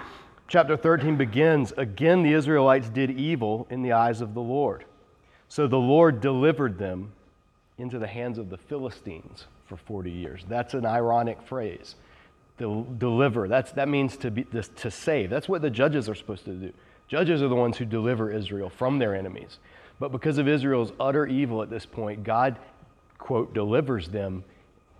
Chapter 0.47 0.77
13 0.77 1.17
begins 1.17 1.73
Again, 1.77 2.23
the 2.23 2.33
Israelites 2.33 2.89
did 2.89 3.11
evil 3.11 3.67
in 3.69 3.81
the 3.81 3.93
eyes 3.93 4.21
of 4.21 4.33
the 4.33 4.41
Lord. 4.41 4.85
So 5.49 5.67
the 5.67 5.77
Lord 5.77 6.21
delivered 6.21 6.77
them 6.77 7.11
into 7.77 7.99
the 7.99 8.07
hands 8.07 8.37
of 8.37 8.49
the 8.49 8.57
Philistines 8.57 9.45
for 9.65 9.77
40 9.77 10.11
years. 10.11 10.45
That's 10.47 10.73
an 10.73 10.85
ironic 10.85 11.41
phrase. 11.41 11.95
Del- 12.57 12.85
deliver. 12.97 13.47
That's, 13.47 13.71
that 13.73 13.89
means 13.89 14.15
to, 14.17 14.31
be, 14.31 14.43
to 14.43 14.91
save. 14.91 15.29
That's 15.29 15.49
what 15.49 15.61
the 15.61 15.69
judges 15.69 16.07
are 16.07 16.15
supposed 16.15 16.45
to 16.45 16.53
do. 16.53 16.73
Judges 17.07 17.41
are 17.41 17.47
the 17.47 17.55
ones 17.55 17.77
who 17.77 17.85
deliver 17.85 18.31
Israel 18.31 18.69
from 18.69 18.99
their 18.99 19.15
enemies. 19.15 19.59
But 19.99 20.11
because 20.11 20.37
of 20.37 20.47
Israel's 20.47 20.91
utter 20.99 21.25
evil 21.25 21.61
at 21.61 21.69
this 21.69 21.85
point, 21.85 22.23
God, 22.23 22.57
quote, 23.17 23.53
delivers 23.53 24.09
them 24.09 24.43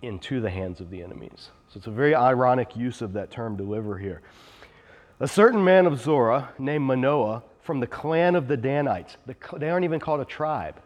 into 0.02 0.40
the 0.40 0.50
hands 0.50 0.80
of 0.80 0.90
the 0.90 1.02
enemies. 1.02 1.50
So 1.68 1.78
it's 1.78 1.86
a 1.86 1.92
very 1.92 2.14
ironic 2.14 2.76
use 2.76 3.02
of 3.02 3.12
that 3.14 3.30
term 3.30 3.56
deliver 3.56 3.98
here. 3.98 4.20
A 5.20 5.28
certain 5.28 5.64
man 5.64 5.86
of 5.86 6.00
Zorah 6.00 6.50
named 6.58 6.84
Manoah 6.84 7.42
from 7.62 7.80
the 7.80 7.86
clan 7.86 8.34
of 8.34 8.46
the 8.46 8.56
Danites, 8.56 9.16
the, 9.26 9.34
they 9.56 9.70
aren't 9.70 9.84
even 9.84 9.98
called 9.98 10.20
a 10.20 10.24
tribe. 10.24 10.76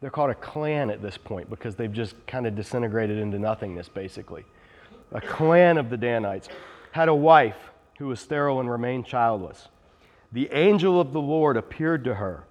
They're 0.00 0.10
called 0.10 0.30
a 0.30 0.34
clan 0.34 0.90
at 0.90 1.02
this 1.02 1.18
point 1.18 1.50
because 1.50 1.76
they've 1.76 1.92
just 1.92 2.14
kind 2.26 2.46
of 2.46 2.56
disintegrated 2.56 3.18
into 3.18 3.38
nothingness, 3.38 3.88
basically. 3.88 4.44
A 5.12 5.20
clan 5.20 5.76
of 5.76 5.90
the 5.90 5.96
Danites 5.96 6.48
had 6.92 7.08
a 7.08 7.14
wife 7.14 7.70
who 7.98 8.06
was 8.06 8.20
sterile 8.20 8.60
and 8.60 8.70
remained 8.70 9.06
childless. 9.06 9.68
The 10.32 10.50
angel 10.52 11.00
of 11.00 11.12
the 11.12 11.20
Lord 11.20 11.56
appeared 11.56 12.04
to 12.04 12.14
her 12.14 12.44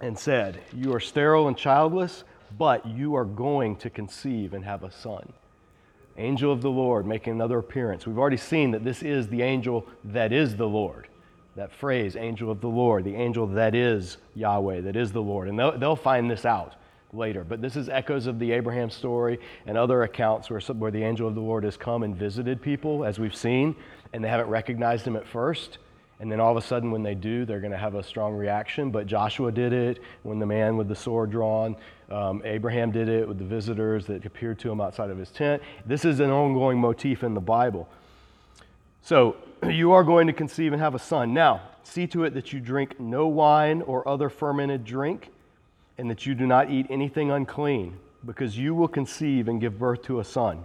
and 0.00 0.18
said, 0.18 0.60
You 0.72 0.94
are 0.94 1.00
sterile 1.00 1.48
and 1.48 1.56
childless, 1.56 2.22
but 2.56 2.86
you 2.86 3.14
are 3.16 3.24
going 3.24 3.76
to 3.76 3.90
conceive 3.90 4.54
and 4.54 4.64
have 4.64 4.84
a 4.84 4.90
son. 4.90 5.32
Angel 6.16 6.52
of 6.52 6.62
the 6.62 6.70
Lord 6.70 7.06
making 7.06 7.32
another 7.32 7.58
appearance. 7.58 8.06
We've 8.06 8.18
already 8.18 8.36
seen 8.36 8.70
that 8.72 8.84
this 8.84 9.02
is 9.02 9.28
the 9.28 9.42
angel 9.42 9.86
that 10.04 10.32
is 10.32 10.56
the 10.56 10.68
Lord 10.68 11.08
that 11.56 11.72
phrase, 11.72 12.16
angel 12.16 12.50
of 12.50 12.60
the 12.60 12.68
Lord, 12.68 13.04
the 13.04 13.14
angel 13.14 13.46
that 13.48 13.74
is 13.74 14.18
Yahweh, 14.34 14.82
that 14.82 14.96
is 14.96 15.12
the 15.12 15.22
Lord. 15.22 15.48
And 15.48 15.58
they'll, 15.58 15.76
they'll 15.76 15.96
find 15.96 16.30
this 16.30 16.44
out 16.44 16.74
later. 17.12 17.44
But 17.44 17.60
this 17.60 17.76
is 17.76 17.88
echoes 17.88 18.26
of 18.26 18.38
the 18.38 18.52
Abraham 18.52 18.88
story 18.88 19.38
and 19.66 19.76
other 19.76 20.02
accounts 20.02 20.48
where, 20.48 20.60
where 20.60 20.90
the 20.90 21.02
angel 21.02 21.26
of 21.26 21.34
the 21.34 21.40
Lord 21.40 21.64
has 21.64 21.76
come 21.76 22.02
and 22.02 22.14
visited 22.14 22.62
people, 22.62 23.04
as 23.04 23.18
we've 23.18 23.34
seen, 23.34 23.74
and 24.12 24.22
they 24.22 24.28
haven't 24.28 24.48
recognized 24.48 25.06
him 25.06 25.16
at 25.16 25.26
first. 25.26 25.78
And 26.20 26.30
then 26.30 26.38
all 26.38 26.50
of 26.50 26.62
a 26.62 26.66
sudden, 26.66 26.90
when 26.90 27.02
they 27.02 27.14
do, 27.14 27.46
they're 27.46 27.60
going 27.60 27.72
to 27.72 27.78
have 27.78 27.94
a 27.94 28.02
strong 28.02 28.34
reaction. 28.34 28.90
But 28.90 29.06
Joshua 29.06 29.50
did 29.50 29.72
it 29.72 30.00
when 30.22 30.38
the 30.38 30.46
man 30.46 30.76
with 30.76 30.86
the 30.86 30.94
sword 30.94 31.30
drawn. 31.30 31.74
Um, 32.10 32.42
Abraham 32.44 32.90
did 32.90 33.08
it 33.08 33.26
with 33.26 33.38
the 33.38 33.44
visitors 33.44 34.06
that 34.06 34.26
appeared 34.26 34.58
to 34.60 34.70
him 34.70 34.82
outside 34.82 35.08
of 35.08 35.16
his 35.16 35.30
tent. 35.30 35.62
This 35.86 36.04
is 36.04 36.20
an 36.20 36.30
ongoing 36.30 36.78
motif 36.78 37.24
in 37.24 37.32
the 37.32 37.40
Bible. 37.40 37.88
So 39.00 39.36
you 39.68 39.92
are 39.92 40.04
going 40.04 40.26
to 40.26 40.32
conceive 40.32 40.72
and 40.72 40.80
have 40.80 40.94
a 40.94 40.98
son. 40.98 41.34
Now, 41.34 41.62
see 41.82 42.06
to 42.08 42.24
it 42.24 42.34
that 42.34 42.52
you 42.52 42.60
drink 42.60 42.98
no 43.00 43.26
wine 43.26 43.82
or 43.82 44.06
other 44.08 44.28
fermented 44.28 44.84
drink, 44.84 45.30
and 45.98 46.10
that 46.10 46.24
you 46.24 46.34
do 46.34 46.46
not 46.46 46.70
eat 46.70 46.86
anything 46.88 47.30
unclean, 47.30 47.98
because 48.24 48.56
you 48.56 48.74
will 48.74 48.88
conceive 48.88 49.48
and 49.48 49.60
give 49.60 49.78
birth 49.78 50.02
to 50.02 50.20
a 50.20 50.24
son. 50.24 50.64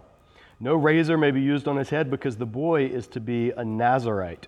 No 0.59 0.75
razor 0.75 1.17
may 1.17 1.31
be 1.31 1.41
used 1.41 1.67
on 1.67 1.75
his 1.75 1.89
head, 1.89 2.09
because 2.09 2.37
the 2.37 2.45
boy 2.45 2.85
is 2.85 3.07
to 3.07 3.19
be 3.19 3.51
a 3.51 3.65
Nazarite, 3.65 4.47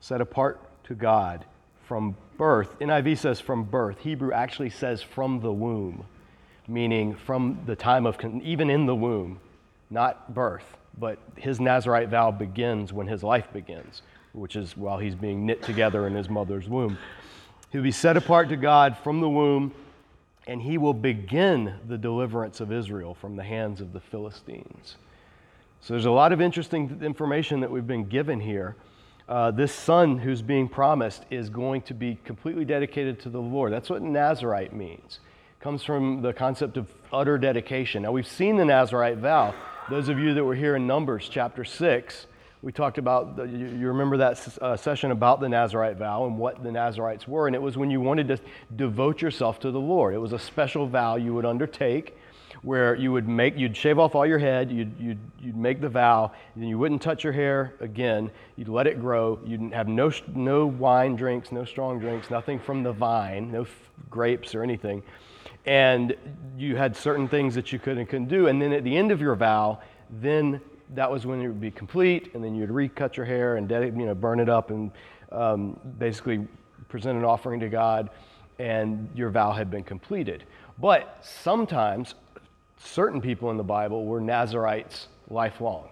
set 0.00 0.20
apart 0.20 0.60
to 0.84 0.94
God 0.94 1.44
from 1.84 2.16
birth. 2.38 2.78
NIV 2.78 3.18
says 3.18 3.40
from 3.40 3.64
birth. 3.64 3.98
Hebrew 4.00 4.32
actually 4.32 4.70
says 4.70 5.02
from 5.02 5.40
the 5.40 5.52
womb, 5.52 6.06
meaning 6.66 7.14
from 7.14 7.60
the 7.66 7.76
time 7.76 8.06
of, 8.06 8.18
even 8.42 8.70
in 8.70 8.86
the 8.86 8.94
womb, 8.94 9.40
not 9.90 10.34
birth. 10.34 10.76
But 10.98 11.18
his 11.36 11.60
Nazarite 11.60 12.08
vow 12.08 12.30
begins 12.30 12.92
when 12.92 13.06
his 13.06 13.22
life 13.22 13.52
begins, 13.52 14.02
which 14.32 14.56
is 14.56 14.76
while 14.76 14.98
he's 14.98 15.14
being 15.14 15.44
knit 15.44 15.62
together 15.62 16.06
in 16.06 16.14
his 16.14 16.28
mother's 16.28 16.68
womb. 16.68 16.96
He'll 17.70 17.82
be 17.82 17.92
set 17.92 18.16
apart 18.16 18.48
to 18.48 18.56
God 18.56 18.96
from 18.96 19.20
the 19.20 19.28
womb, 19.28 19.74
and 20.46 20.62
he 20.62 20.78
will 20.78 20.94
begin 20.94 21.74
the 21.86 21.98
deliverance 21.98 22.60
of 22.60 22.72
Israel 22.72 23.14
from 23.14 23.36
the 23.36 23.42
hands 23.42 23.80
of 23.80 23.92
the 23.92 24.00
Philistines. 24.00 24.96
So 25.80 25.94
there's 25.94 26.06
a 26.06 26.10
lot 26.10 26.32
of 26.32 26.40
interesting 26.40 27.00
information 27.02 27.60
that 27.60 27.70
we've 27.70 27.86
been 27.86 28.06
given 28.06 28.40
here. 28.40 28.76
Uh, 29.28 29.50
this 29.50 29.72
son 29.72 30.18
who's 30.18 30.40
being 30.40 30.68
promised 30.68 31.24
is 31.30 31.50
going 31.50 31.82
to 31.82 31.94
be 31.94 32.18
completely 32.24 32.64
dedicated 32.64 33.20
to 33.20 33.28
the 33.28 33.40
Lord. 33.40 33.72
That's 33.72 33.90
what 33.90 34.02
Nazarite 34.02 34.72
means. 34.72 35.20
It 35.58 35.62
comes 35.62 35.82
from 35.82 36.22
the 36.22 36.32
concept 36.32 36.76
of 36.76 36.86
utter 37.12 37.36
dedication. 37.36 38.02
Now 38.02 38.12
we've 38.12 38.26
seen 38.26 38.56
the 38.56 38.64
Nazarite 38.64 39.18
vow. 39.18 39.54
Those 39.88 40.08
of 40.08 40.18
you 40.18 40.34
that 40.34 40.42
were 40.42 40.56
here 40.56 40.74
in 40.74 40.88
Numbers 40.88 41.28
chapter 41.30 41.64
6, 41.64 42.26
we 42.60 42.72
talked 42.72 42.98
about, 42.98 43.36
the, 43.36 43.44
you, 43.44 43.66
you, 43.66 43.86
remember 43.86 44.16
that 44.16 44.58
uh, 44.60 44.76
session 44.76 45.12
about 45.12 45.38
the 45.38 45.48
Nazarite 45.48 45.96
vow 45.96 46.26
and 46.26 46.36
what 46.36 46.64
the 46.64 46.72
Nazarites 46.72 47.28
were. 47.28 47.46
And 47.46 47.54
it 47.54 47.62
was 47.62 47.76
when 47.76 47.88
you 47.88 48.00
wanted 48.00 48.26
to 48.26 48.40
devote 48.74 49.22
yourself 49.22 49.60
to 49.60 49.70
the 49.70 49.78
Lord. 49.78 50.12
It 50.12 50.18
was 50.18 50.32
a 50.32 50.40
special 50.40 50.88
vow 50.88 51.14
you 51.14 51.34
would 51.34 51.44
undertake 51.44 52.16
where 52.62 52.96
you 52.96 53.12
would 53.12 53.28
make, 53.28 53.56
you'd 53.56 53.76
shave 53.76 54.00
off 54.00 54.16
all 54.16 54.26
your 54.26 54.40
head, 54.40 54.72
you'd, 54.72 54.92
you'd, 54.98 55.20
you'd 55.40 55.56
make 55.56 55.80
the 55.80 55.88
vow, 55.88 56.32
and 56.56 56.68
you 56.68 56.78
wouldn't 56.78 57.00
touch 57.00 57.22
your 57.22 57.32
hair 57.32 57.74
again. 57.78 58.28
You'd 58.56 58.66
let 58.66 58.88
it 58.88 59.00
grow. 59.00 59.38
You'd 59.46 59.72
have 59.72 59.86
no, 59.86 60.10
no 60.34 60.66
wine 60.66 61.14
drinks, 61.14 61.52
no 61.52 61.64
strong 61.64 62.00
drinks, 62.00 62.28
nothing 62.28 62.58
from 62.58 62.82
the 62.82 62.92
vine, 62.92 63.52
no 63.52 63.62
f- 63.62 63.90
grapes 64.10 64.52
or 64.52 64.64
anything 64.64 65.04
and 65.66 66.14
you 66.56 66.76
had 66.76 66.96
certain 66.96 67.28
things 67.28 67.54
that 67.54 67.72
you 67.72 67.78
could 67.78 67.98
and 67.98 68.08
couldn't 68.08 68.28
do. 68.28 68.46
And 68.46 68.62
then 68.62 68.72
at 68.72 68.84
the 68.84 68.96
end 68.96 69.10
of 69.10 69.20
your 69.20 69.34
vow, 69.34 69.80
then 70.10 70.60
that 70.94 71.10
was 71.10 71.26
when 71.26 71.40
it 71.40 71.48
would 71.48 71.60
be 71.60 71.70
complete, 71.70 72.34
and 72.34 72.42
then 72.42 72.54
you'd 72.54 72.70
recut 72.70 73.16
your 73.16 73.26
hair 73.26 73.56
and 73.56 73.68
you 73.70 74.06
know 74.06 74.14
burn 74.14 74.38
it 74.38 74.48
up 74.48 74.70
and 74.70 74.92
um, 75.32 75.78
basically 75.98 76.46
present 76.88 77.18
an 77.18 77.24
offering 77.24 77.60
to 77.60 77.68
God, 77.68 78.10
and 78.58 79.08
your 79.14 79.30
vow 79.30 79.52
had 79.52 79.70
been 79.70 79.82
completed. 79.82 80.44
But 80.78 81.18
sometimes 81.22 82.14
certain 82.78 83.20
people 83.20 83.50
in 83.50 83.56
the 83.56 83.64
Bible 83.64 84.06
were 84.06 84.20
Nazarites 84.20 85.08
lifelong. 85.28 85.88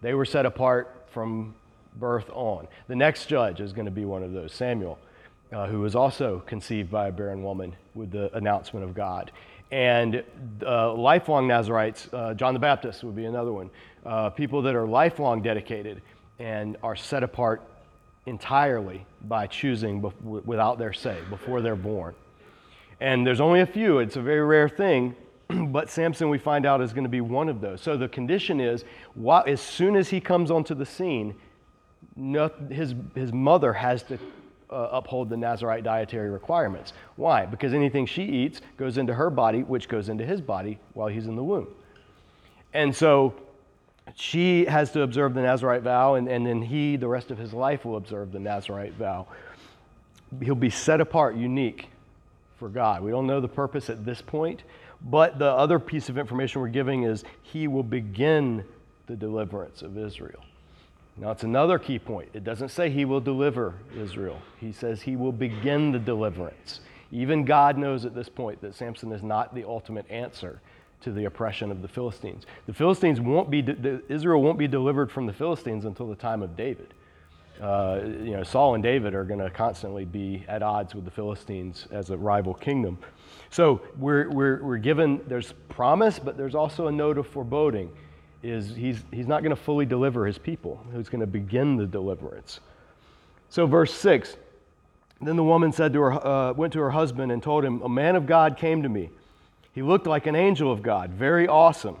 They 0.00 0.14
were 0.14 0.24
set 0.24 0.46
apart 0.46 1.08
from 1.10 1.54
birth 1.96 2.30
on. 2.32 2.68
The 2.86 2.94
next 2.94 3.26
judge 3.26 3.60
is 3.60 3.72
going 3.72 3.86
to 3.86 3.90
be 3.90 4.04
one 4.04 4.22
of 4.22 4.32
those, 4.32 4.52
Samuel 4.52 4.98
uh, 5.52 5.66
who 5.66 5.80
was 5.80 5.94
also 5.94 6.42
conceived 6.46 6.90
by 6.90 7.08
a 7.08 7.12
barren 7.12 7.42
woman 7.42 7.74
with 7.94 8.10
the 8.10 8.34
announcement 8.36 8.84
of 8.84 8.94
God. 8.94 9.32
And 9.72 10.24
uh, 10.66 10.92
lifelong 10.94 11.46
Nazarites, 11.46 12.08
uh, 12.12 12.34
John 12.34 12.54
the 12.54 12.60
Baptist 12.60 13.04
would 13.04 13.16
be 13.16 13.26
another 13.26 13.52
one. 13.52 13.70
Uh, 14.04 14.30
people 14.30 14.62
that 14.62 14.74
are 14.74 14.86
lifelong 14.86 15.42
dedicated 15.42 16.02
and 16.38 16.76
are 16.82 16.96
set 16.96 17.22
apart 17.22 17.62
entirely 18.26 19.04
by 19.22 19.46
choosing 19.46 20.00
without 20.22 20.78
their 20.78 20.92
say, 20.92 21.18
before 21.28 21.60
they're 21.60 21.76
born. 21.76 22.14
And 23.00 23.26
there's 23.26 23.40
only 23.40 23.60
a 23.60 23.66
few, 23.66 23.98
it's 23.98 24.16
a 24.16 24.22
very 24.22 24.42
rare 24.42 24.68
thing, 24.68 25.14
but 25.48 25.88
Samson, 25.88 26.28
we 26.28 26.38
find 26.38 26.66
out, 26.66 26.80
is 26.80 26.92
going 26.92 27.04
to 27.04 27.10
be 27.10 27.20
one 27.20 27.48
of 27.48 27.60
those. 27.60 27.80
So 27.80 27.96
the 27.96 28.08
condition 28.08 28.60
is, 28.60 28.84
as 29.46 29.60
soon 29.60 29.96
as 29.96 30.08
he 30.08 30.20
comes 30.20 30.50
onto 30.50 30.74
the 30.74 30.86
scene, 30.86 31.34
no, 32.16 32.50
his, 32.70 32.94
his 33.14 33.32
mother 33.32 33.72
has 33.72 34.02
to 34.04 34.18
uh, 34.70 34.88
uphold 34.92 35.28
the 35.28 35.36
Nazarite 35.36 35.84
dietary 35.84 36.30
requirements. 36.30 36.92
Why? 37.16 37.46
Because 37.46 37.74
anything 37.74 38.06
she 38.06 38.22
eats 38.22 38.60
goes 38.76 38.98
into 38.98 39.14
her 39.14 39.30
body, 39.30 39.62
which 39.62 39.88
goes 39.88 40.08
into 40.08 40.24
his 40.24 40.40
body 40.40 40.78
while 40.94 41.08
he's 41.08 41.26
in 41.26 41.36
the 41.36 41.44
womb. 41.44 41.68
And 42.72 42.94
so 42.94 43.34
she 44.14 44.64
has 44.66 44.92
to 44.92 45.02
observe 45.02 45.34
the 45.34 45.42
Nazarite 45.42 45.82
vow, 45.82 46.14
and, 46.14 46.28
and 46.28 46.46
then 46.46 46.62
he, 46.62 46.96
the 46.96 47.08
rest 47.08 47.30
of 47.30 47.38
his 47.38 47.52
life, 47.52 47.84
will 47.84 47.96
observe 47.96 48.32
the 48.32 48.38
Nazarite 48.38 48.94
vow. 48.94 49.26
He'll 50.42 50.54
be 50.54 50.70
set 50.70 51.00
apart, 51.00 51.36
unique 51.36 51.88
for 52.58 52.68
God. 52.68 53.02
We 53.02 53.10
don't 53.10 53.26
know 53.26 53.40
the 53.40 53.48
purpose 53.48 53.90
at 53.90 54.04
this 54.04 54.22
point, 54.22 54.62
but 55.02 55.38
the 55.38 55.50
other 55.50 55.78
piece 55.78 56.08
of 56.08 56.18
information 56.18 56.60
we're 56.60 56.68
giving 56.68 57.04
is 57.04 57.24
he 57.42 57.66
will 57.68 57.82
begin 57.82 58.64
the 59.06 59.16
deliverance 59.16 59.82
of 59.82 59.98
Israel. 59.98 60.40
Now, 61.20 61.32
it's 61.32 61.44
another 61.44 61.78
key 61.78 61.98
point. 61.98 62.30
It 62.32 62.44
doesn't 62.44 62.70
say 62.70 62.88
he 62.88 63.04
will 63.04 63.20
deliver 63.20 63.74
Israel, 63.94 64.40
he 64.58 64.72
says 64.72 65.02
he 65.02 65.16
will 65.16 65.32
begin 65.32 65.92
the 65.92 65.98
deliverance. 65.98 66.80
Even 67.12 67.44
God 67.44 67.76
knows 67.76 68.04
at 68.04 68.14
this 68.14 68.28
point 68.28 68.60
that 68.62 68.74
Samson 68.74 69.12
is 69.12 69.22
not 69.22 69.54
the 69.54 69.64
ultimate 69.64 70.08
answer 70.10 70.60
to 71.02 71.12
the 71.12 71.24
oppression 71.24 71.70
of 71.70 71.82
the 71.82 71.88
Philistines. 71.88 72.46
The 72.66 72.72
Philistines 72.72 73.20
won't 73.20 73.50
be, 73.50 73.64
Israel 74.08 74.42
won't 74.42 74.58
be 74.58 74.68
delivered 74.68 75.10
from 75.10 75.26
the 75.26 75.32
Philistines 75.32 75.84
until 75.84 76.08
the 76.08 76.14
time 76.14 76.42
of 76.42 76.56
David. 76.56 76.94
Uh, 77.60 78.00
you 78.04 78.30
know, 78.30 78.42
Saul 78.42 78.74
and 78.74 78.82
David 78.82 79.14
are 79.14 79.24
going 79.24 79.40
to 79.40 79.50
constantly 79.50 80.04
be 80.04 80.44
at 80.48 80.62
odds 80.62 80.94
with 80.94 81.04
the 81.04 81.10
Philistines 81.10 81.86
as 81.90 82.10
a 82.10 82.16
rival 82.16 82.54
kingdom. 82.54 82.96
So 83.50 83.82
we're, 83.98 84.30
we're, 84.30 84.62
we're 84.62 84.78
given, 84.78 85.20
there's 85.26 85.52
promise, 85.68 86.18
but 86.18 86.38
there's 86.38 86.54
also 86.54 86.86
a 86.86 86.92
note 86.92 87.18
of 87.18 87.26
foreboding 87.26 87.90
is 88.42 88.74
he's, 88.74 89.02
he's 89.12 89.26
not 89.26 89.42
going 89.42 89.54
to 89.54 89.62
fully 89.62 89.86
deliver 89.86 90.26
his 90.26 90.38
people, 90.38 90.84
who's 90.92 91.08
going 91.08 91.20
to 91.20 91.26
begin 91.26 91.76
the 91.76 91.86
deliverance. 91.86 92.60
So, 93.48 93.66
verse 93.66 93.92
6 93.94 94.36
Then 95.20 95.36
the 95.36 95.44
woman 95.44 95.72
said 95.72 95.92
to 95.92 96.00
her, 96.00 96.26
uh, 96.26 96.52
went 96.52 96.72
to 96.74 96.80
her 96.80 96.90
husband 96.90 97.32
and 97.32 97.42
told 97.42 97.64
him, 97.64 97.82
A 97.82 97.88
man 97.88 98.16
of 98.16 98.26
God 98.26 98.56
came 98.56 98.82
to 98.82 98.88
me. 98.88 99.10
He 99.72 99.82
looked 99.82 100.06
like 100.06 100.26
an 100.26 100.34
angel 100.34 100.72
of 100.72 100.82
God, 100.82 101.10
very 101.10 101.46
awesome. 101.46 101.96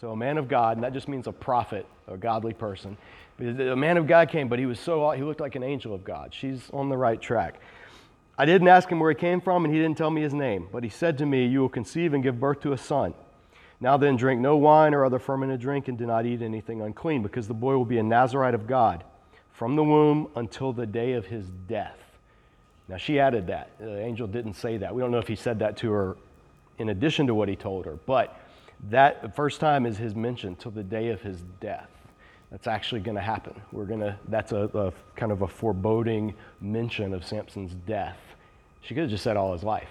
So, 0.00 0.10
a 0.10 0.16
man 0.16 0.38
of 0.38 0.48
God, 0.48 0.76
and 0.76 0.84
that 0.84 0.92
just 0.92 1.08
means 1.08 1.26
a 1.26 1.32
prophet, 1.32 1.86
a 2.08 2.16
godly 2.16 2.52
person. 2.52 2.96
A 3.38 3.76
man 3.76 3.98
of 3.98 4.06
God 4.06 4.30
came, 4.30 4.48
but 4.48 4.58
he 4.58 4.66
was 4.66 4.80
so, 4.80 5.10
he 5.10 5.22
looked 5.22 5.40
like 5.40 5.56
an 5.56 5.62
angel 5.62 5.94
of 5.94 6.04
God. 6.04 6.34
She's 6.34 6.70
on 6.72 6.88
the 6.88 6.96
right 6.96 7.20
track. 7.20 7.60
I 8.38 8.44
didn't 8.44 8.68
ask 8.68 8.88
him 8.88 9.00
where 9.00 9.10
he 9.10 9.14
came 9.14 9.40
from, 9.40 9.64
and 9.64 9.72
he 9.72 9.80
didn't 9.80 9.96
tell 9.96 10.10
me 10.10 10.20
his 10.22 10.34
name, 10.34 10.68
but 10.72 10.82
he 10.82 10.90
said 10.90 11.18
to 11.18 11.26
me, 11.26 11.46
You 11.46 11.60
will 11.60 11.68
conceive 11.68 12.14
and 12.14 12.22
give 12.22 12.40
birth 12.40 12.60
to 12.60 12.72
a 12.72 12.78
son. 12.78 13.14
Now 13.80 13.96
then, 13.96 14.16
drink 14.16 14.40
no 14.40 14.56
wine 14.56 14.94
or 14.94 15.04
other 15.04 15.18
fermented 15.18 15.60
drink, 15.60 15.88
and 15.88 15.98
do 15.98 16.06
not 16.06 16.24
eat 16.24 16.40
anything 16.42 16.80
unclean, 16.80 17.22
because 17.22 17.46
the 17.46 17.54
boy 17.54 17.76
will 17.76 17.84
be 17.84 17.98
a 17.98 18.02
Nazarite 18.02 18.54
of 18.54 18.66
God 18.66 19.04
from 19.52 19.76
the 19.76 19.84
womb 19.84 20.28
until 20.36 20.72
the 20.72 20.86
day 20.86 21.12
of 21.12 21.26
his 21.26 21.46
death. 21.68 21.98
Now, 22.88 22.96
she 22.96 23.18
added 23.18 23.48
that. 23.48 23.70
Uh, 23.80 23.86
the 23.86 24.00
angel 24.00 24.26
didn't 24.26 24.54
say 24.54 24.76
that. 24.78 24.94
We 24.94 25.02
don't 25.02 25.10
know 25.10 25.18
if 25.18 25.28
he 25.28 25.36
said 25.36 25.58
that 25.58 25.76
to 25.78 25.90
her 25.90 26.16
in 26.78 26.90
addition 26.90 27.26
to 27.26 27.34
what 27.34 27.48
he 27.48 27.56
told 27.56 27.84
her, 27.86 27.98
but 28.06 28.38
that 28.90 29.34
first 29.34 29.60
time 29.60 29.86
is 29.86 29.96
his 29.96 30.14
mention 30.14 30.56
till 30.56 30.70
the 30.70 30.82
day 30.82 31.08
of 31.08 31.20
his 31.22 31.42
death. 31.60 31.88
That's 32.50 32.66
actually 32.66 33.00
going 33.00 33.16
to 33.16 33.22
happen. 33.22 33.60
We're 33.72 33.86
going 33.86 34.00
to, 34.00 34.16
that's 34.28 34.52
a, 34.52 34.70
a 34.74 34.92
kind 35.18 35.32
of 35.32 35.42
a 35.42 35.48
foreboding 35.48 36.34
mention 36.60 37.12
of 37.12 37.26
Samson's 37.26 37.74
death. 37.86 38.18
She 38.82 38.94
could 38.94 39.02
have 39.02 39.10
just 39.10 39.24
said 39.24 39.36
all 39.36 39.52
his 39.52 39.64
life 39.64 39.88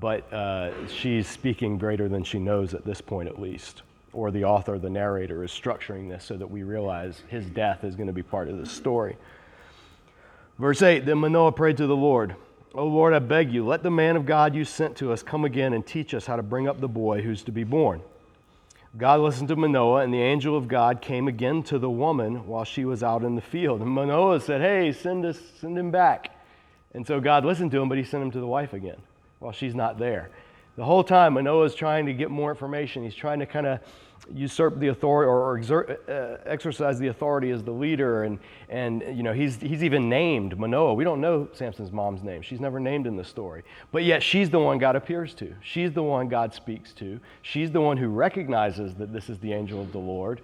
but 0.00 0.30
uh, 0.32 0.86
she's 0.88 1.28
speaking 1.28 1.78
greater 1.78 2.08
than 2.08 2.24
she 2.24 2.38
knows 2.38 2.74
at 2.74 2.84
this 2.84 3.00
point, 3.00 3.28
at 3.28 3.40
least. 3.40 3.82
Or 4.12 4.30
the 4.30 4.44
author, 4.44 4.78
the 4.78 4.90
narrator, 4.90 5.42
is 5.44 5.50
structuring 5.50 6.08
this 6.08 6.24
so 6.24 6.36
that 6.36 6.50
we 6.50 6.62
realize 6.62 7.22
his 7.28 7.46
death 7.46 7.84
is 7.84 7.94
going 7.94 8.06
to 8.06 8.12
be 8.12 8.22
part 8.22 8.48
of 8.48 8.58
the 8.58 8.66
story. 8.66 9.16
Verse 10.58 10.82
8 10.82 11.06
Then 11.06 11.18
Manoah 11.18 11.52
prayed 11.52 11.78
to 11.78 11.86
the 11.86 11.96
Lord, 11.96 12.36
O 12.74 12.86
Lord, 12.86 13.12
I 13.12 13.18
beg 13.18 13.52
you, 13.52 13.66
let 13.66 13.82
the 13.82 13.90
man 13.90 14.16
of 14.16 14.24
God 14.24 14.54
you 14.54 14.64
sent 14.64 14.96
to 14.96 15.12
us 15.12 15.22
come 15.22 15.44
again 15.44 15.74
and 15.74 15.86
teach 15.86 16.14
us 16.14 16.26
how 16.26 16.36
to 16.36 16.42
bring 16.42 16.68
up 16.68 16.80
the 16.80 16.88
boy 16.88 17.20
who's 17.20 17.42
to 17.44 17.52
be 17.52 17.64
born. 17.64 18.00
God 18.96 19.20
listened 19.20 19.48
to 19.48 19.56
Manoah, 19.56 20.02
and 20.02 20.12
the 20.12 20.20
angel 20.20 20.56
of 20.56 20.68
God 20.68 21.00
came 21.00 21.26
again 21.26 21.62
to 21.64 21.78
the 21.78 21.90
woman 21.90 22.46
while 22.46 22.64
she 22.64 22.84
was 22.84 23.02
out 23.02 23.24
in 23.24 23.34
the 23.34 23.42
field. 23.42 23.80
And 23.80 23.90
Manoah 23.90 24.40
said, 24.40 24.60
Hey, 24.60 24.92
send, 24.92 25.24
us, 25.24 25.38
send 25.60 25.78
him 25.78 25.90
back. 25.90 26.30
And 26.94 27.06
so 27.06 27.18
God 27.18 27.44
listened 27.46 27.70
to 27.70 27.80
him, 27.80 27.88
but 27.88 27.96
he 27.96 28.04
sent 28.04 28.22
him 28.22 28.30
to 28.32 28.40
the 28.40 28.46
wife 28.46 28.74
again 28.74 28.98
while 29.42 29.52
she's 29.52 29.74
not 29.74 29.98
there. 29.98 30.30
The 30.76 30.84
whole 30.84 31.04
time, 31.04 31.34
Manoah's 31.34 31.74
trying 31.74 32.06
to 32.06 32.14
get 32.14 32.30
more 32.30 32.50
information. 32.50 33.02
He's 33.02 33.14
trying 33.14 33.40
to 33.40 33.46
kind 33.46 33.66
of 33.66 33.80
usurp 34.32 34.78
the 34.78 34.88
authority 34.88 35.28
or, 35.28 35.56
exert, 35.58 36.08
uh, 36.08 36.38
exercise 36.46 36.98
the 36.98 37.08
authority 37.08 37.50
as 37.50 37.62
the 37.62 37.72
leader. 37.72 38.22
And, 38.22 38.38
and 38.68 39.02
you 39.14 39.22
know, 39.22 39.32
he's, 39.32 39.56
he's 39.56 39.84
even 39.84 40.08
named 40.08 40.58
Manoah. 40.58 40.94
We 40.94 41.04
don't 41.04 41.20
know 41.20 41.48
Samson's 41.52 41.92
mom's 41.92 42.22
name. 42.22 42.40
She's 42.40 42.60
never 42.60 42.80
named 42.80 43.06
in 43.06 43.16
the 43.16 43.24
story. 43.24 43.64
But 43.90 44.04
yet, 44.04 44.22
she's 44.22 44.48
the 44.48 44.60
one 44.60 44.78
God 44.78 44.96
appears 44.96 45.34
to. 45.34 45.54
She's 45.60 45.92
the 45.92 46.02
one 46.02 46.28
God 46.28 46.54
speaks 46.54 46.92
to. 46.94 47.20
She's 47.42 47.70
the 47.70 47.80
one 47.80 47.96
who 47.96 48.08
recognizes 48.08 48.94
that 48.94 49.12
this 49.12 49.28
is 49.28 49.38
the 49.40 49.52
angel 49.52 49.80
of 49.80 49.92
the 49.92 49.98
Lord. 49.98 50.40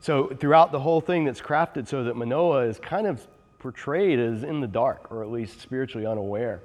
So 0.00 0.26
throughout 0.26 0.72
the 0.72 0.80
whole 0.80 1.00
thing 1.00 1.24
that's 1.24 1.40
crafted 1.40 1.86
so 1.86 2.04
that 2.04 2.16
Manoah 2.16 2.66
is 2.66 2.78
kind 2.80 3.06
of 3.06 3.26
portrayed 3.60 4.18
as 4.18 4.42
in 4.42 4.60
the 4.60 4.66
dark, 4.66 5.10
or 5.12 5.22
at 5.22 5.30
least 5.30 5.60
spiritually 5.60 6.06
unaware, 6.06 6.60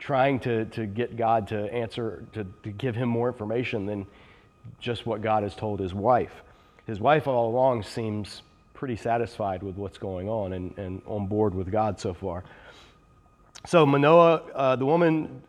trying 0.00 0.40
to, 0.40 0.64
to 0.64 0.86
get 0.86 1.16
God 1.16 1.46
to 1.48 1.72
answer, 1.72 2.24
to, 2.32 2.44
to 2.64 2.70
give 2.70 2.96
him 2.96 3.08
more 3.08 3.28
information 3.28 3.86
than 3.86 4.06
just 4.80 5.06
what 5.06 5.22
God 5.22 5.42
has 5.42 5.54
told 5.54 5.78
his 5.78 5.94
wife. 5.94 6.42
His 6.86 6.98
wife 6.98 7.28
all 7.28 7.50
along 7.50 7.84
seems 7.84 8.42
pretty 8.74 8.96
satisfied 8.96 9.62
with 9.62 9.76
what's 9.76 9.98
going 9.98 10.28
on 10.28 10.54
and, 10.54 10.76
and 10.78 11.02
on 11.06 11.26
board 11.26 11.54
with 11.54 11.70
God 11.70 12.00
so 12.00 12.14
far. 12.14 12.42
So 13.66 13.84
Manoah, 13.84 14.42
uh, 14.54 14.76
the 14.76 14.86
woman, 14.86 15.42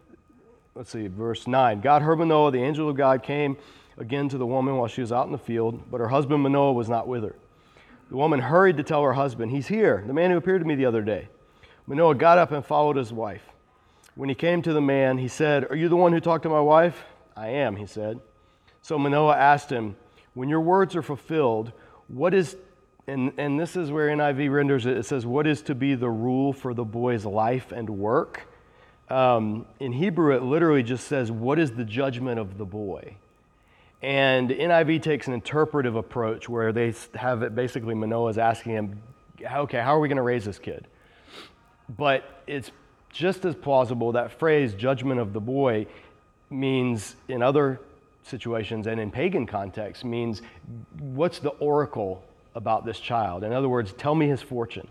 let's 0.76 0.92
see, 0.92 1.08
verse 1.08 1.48
9. 1.48 1.80
God 1.80 2.02
heard 2.02 2.20
Manoah, 2.20 2.52
the 2.52 2.62
angel 2.62 2.90
of 2.90 2.98
God 2.98 3.24
came 3.24 3.56
again 3.98 4.28
to 4.30 4.38
the 4.38 4.46
woman 4.46 4.76
while 4.76 4.88
she 4.88 5.00
was 5.00 5.14
out 5.14 5.28
in 5.28 5.32
the 5.32 5.38
field, 5.38 5.90
but 5.90 6.02
her 6.02 6.10
husband 6.10 6.44
Manoah 6.44 6.74
was 6.74 6.90
not 6.90 7.08
with 7.08 7.24
her. 7.24 7.36
The 8.10 8.18
woman 8.18 8.42
hurried 8.42 8.76
to 8.78 8.84
tell 8.84 9.02
her 9.04 9.14
husband, 9.14 9.52
He's 9.52 9.68
here, 9.68 10.04
the 10.06 10.14
man 10.14 10.32
who 10.32 10.38
appeared 10.38 10.62
to 10.62 10.68
me 10.68 10.76
the 10.76 10.86
other 10.86 11.02
day. 11.02 11.30
Manoah 11.88 12.16
got 12.16 12.38
up 12.38 12.52
and 12.52 12.66
followed 12.66 12.98
his 12.98 13.14
wife. 13.14 13.44
When 14.16 14.30
he 14.30 14.36
came 14.36 14.62
to 14.64 14.74
the 14.74 14.82
man, 14.82 15.18
he 15.18 15.28
said, 15.28 15.70
Are 15.72 15.76
you 15.76 15.90
the 15.90 15.96
one 15.96 16.12
who 16.12 16.20
talked 16.20 16.44
to 16.44 16.50
my 16.50 16.60
wife? 16.60 17.04
I 17.36 17.48
am, 17.48 17.76
he 17.76 17.86
said. 17.86 18.20
So 18.82 18.98
Manoah 18.98 19.38
asked 19.38 19.70
him, 19.70 19.96
When 20.34 20.50
your 20.50 20.62
words 20.62 20.96
are 20.96 21.02
fulfilled, 21.02 21.72
what 22.08 22.34
is, 22.34 22.58
and, 23.08 23.32
and 23.38 23.60
this 23.60 23.76
is 23.76 23.90
where 23.90 24.10
NIV 24.10 24.52
renders 24.54 24.86
it, 24.86 24.98
it 24.98 25.06
says, 25.06 25.26
What 25.26 25.48
is 25.48 25.62
to 25.64 25.76
be 25.76 25.96
the 25.96 26.10
rule 26.10 26.52
for 26.52 26.74
the 26.74 26.84
boy's 26.84 27.26
life 27.26 27.72
and 27.72 27.90
work? 27.90 28.48
Um, 29.10 29.66
in 29.80 29.94
Hebrew, 29.94 30.36
it 30.36 30.44
literally 30.44 30.84
just 30.84 31.08
says, 31.08 31.32
What 31.32 31.60
is 31.60 31.72
the 31.72 31.86
judgment 31.86 32.40
of 32.40 32.58
the 32.58 32.66
boy? 32.66 33.18
And 34.02 34.50
NIV 34.50 35.04
takes 35.04 35.28
an 35.28 35.34
interpretive 35.34 35.96
approach 35.96 36.50
where 36.50 36.74
they 36.74 36.94
have 37.14 37.44
it 37.44 37.54
basically 37.54 37.94
Manoah 37.94 38.30
is 38.30 38.38
asking 38.38 38.74
him, 38.74 39.04
okay, 39.46 39.80
how 39.80 39.96
are 39.96 40.00
we 40.00 40.08
going 40.08 40.18
to 40.18 40.24
raise 40.24 40.46
this 40.46 40.58
kid? 40.58 40.88
But 41.88 42.44
it's 42.48 42.72
just 43.12 43.46
as 43.46 43.56
plausible 43.56 44.12
that 44.14 44.38
phrase, 44.40 44.74
judgment 44.74 45.20
of 45.20 45.34
the 45.34 45.40
boy, 45.40 45.86
means 46.50 47.16
in 47.28 47.42
other 47.42 47.80
situations 48.24 48.88
and 48.88 49.00
in 49.00 49.12
pagan 49.12 49.46
contexts, 49.46 50.04
means 50.04 50.42
what's 51.00 51.40
the 51.40 51.50
oracle 51.50 52.24
about 52.56 52.86
this 52.86 53.00
child? 53.00 53.44
In 53.44 53.54
other 53.54 53.70
words, 53.70 53.94
tell 53.94 54.16
me 54.16 54.28
his 54.28 54.42
fortune. 54.42 54.88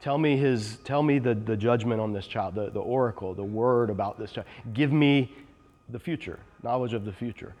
Tell 0.00 0.18
me, 0.18 0.36
his, 0.36 0.78
tell 0.84 1.02
me 1.02 1.20
the, 1.20 1.34
the 1.34 1.56
judgment 1.56 2.00
on 2.00 2.12
this 2.12 2.26
child, 2.26 2.56
the, 2.56 2.70
the 2.70 2.80
oracle, 2.80 3.34
the 3.34 3.44
word 3.44 3.88
about 3.88 4.18
this 4.18 4.32
child. 4.32 4.48
Give 4.72 4.92
me 4.92 5.32
the 5.90 5.98
future, 5.98 6.40
knowledge 6.62 6.92
of 6.92 7.04
the 7.04 7.12
future. 7.12 7.54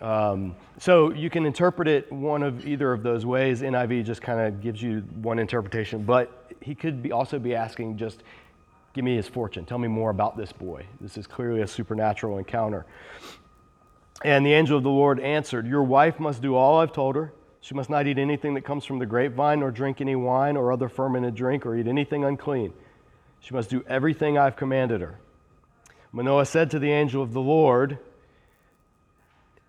Um, 0.00 0.56
so 0.78 1.12
you 1.12 1.30
can 1.30 1.46
interpret 1.46 1.88
it 1.88 2.10
one 2.12 2.42
of 2.42 2.66
either 2.66 2.92
of 2.92 3.02
those 3.02 3.24
ways. 3.24 3.62
NIV 3.62 4.04
just 4.04 4.20
kind 4.20 4.40
of 4.40 4.60
gives 4.60 4.82
you 4.82 5.00
one 5.22 5.38
interpretation, 5.38 6.02
but 6.02 6.52
he 6.60 6.74
could 6.74 7.02
be 7.02 7.12
also 7.12 7.38
be 7.38 7.54
asking 7.54 7.96
just, 7.96 8.22
give 8.96 9.04
me 9.04 9.14
his 9.14 9.28
fortune. 9.28 9.66
Tell 9.66 9.78
me 9.78 9.88
more 9.88 10.08
about 10.08 10.38
this 10.38 10.52
boy. 10.52 10.86
This 11.02 11.18
is 11.18 11.26
clearly 11.26 11.60
a 11.60 11.66
supernatural 11.66 12.38
encounter. 12.38 12.86
And 14.24 14.44
the 14.44 14.54
angel 14.54 14.78
of 14.78 14.84
the 14.84 14.88
Lord 14.88 15.20
answered, 15.20 15.66
Your 15.66 15.82
wife 15.82 16.18
must 16.18 16.40
do 16.40 16.54
all 16.54 16.80
I've 16.80 16.94
told 16.94 17.14
her. 17.14 17.34
She 17.60 17.74
must 17.74 17.90
not 17.90 18.06
eat 18.06 18.16
anything 18.16 18.54
that 18.54 18.62
comes 18.62 18.86
from 18.86 18.98
the 18.98 19.04
grapevine, 19.04 19.60
nor 19.60 19.70
drink 19.70 20.00
any 20.00 20.16
wine 20.16 20.56
or 20.56 20.72
other 20.72 20.88
fermented 20.88 21.34
drink, 21.34 21.66
or 21.66 21.76
eat 21.76 21.86
anything 21.86 22.24
unclean. 22.24 22.72
She 23.40 23.52
must 23.52 23.68
do 23.68 23.84
everything 23.86 24.38
I've 24.38 24.56
commanded 24.56 25.02
her. 25.02 25.18
Manoah 26.10 26.46
said 26.46 26.70
to 26.70 26.78
the 26.78 26.90
angel 26.90 27.22
of 27.22 27.34
the 27.34 27.40
Lord, 27.42 27.98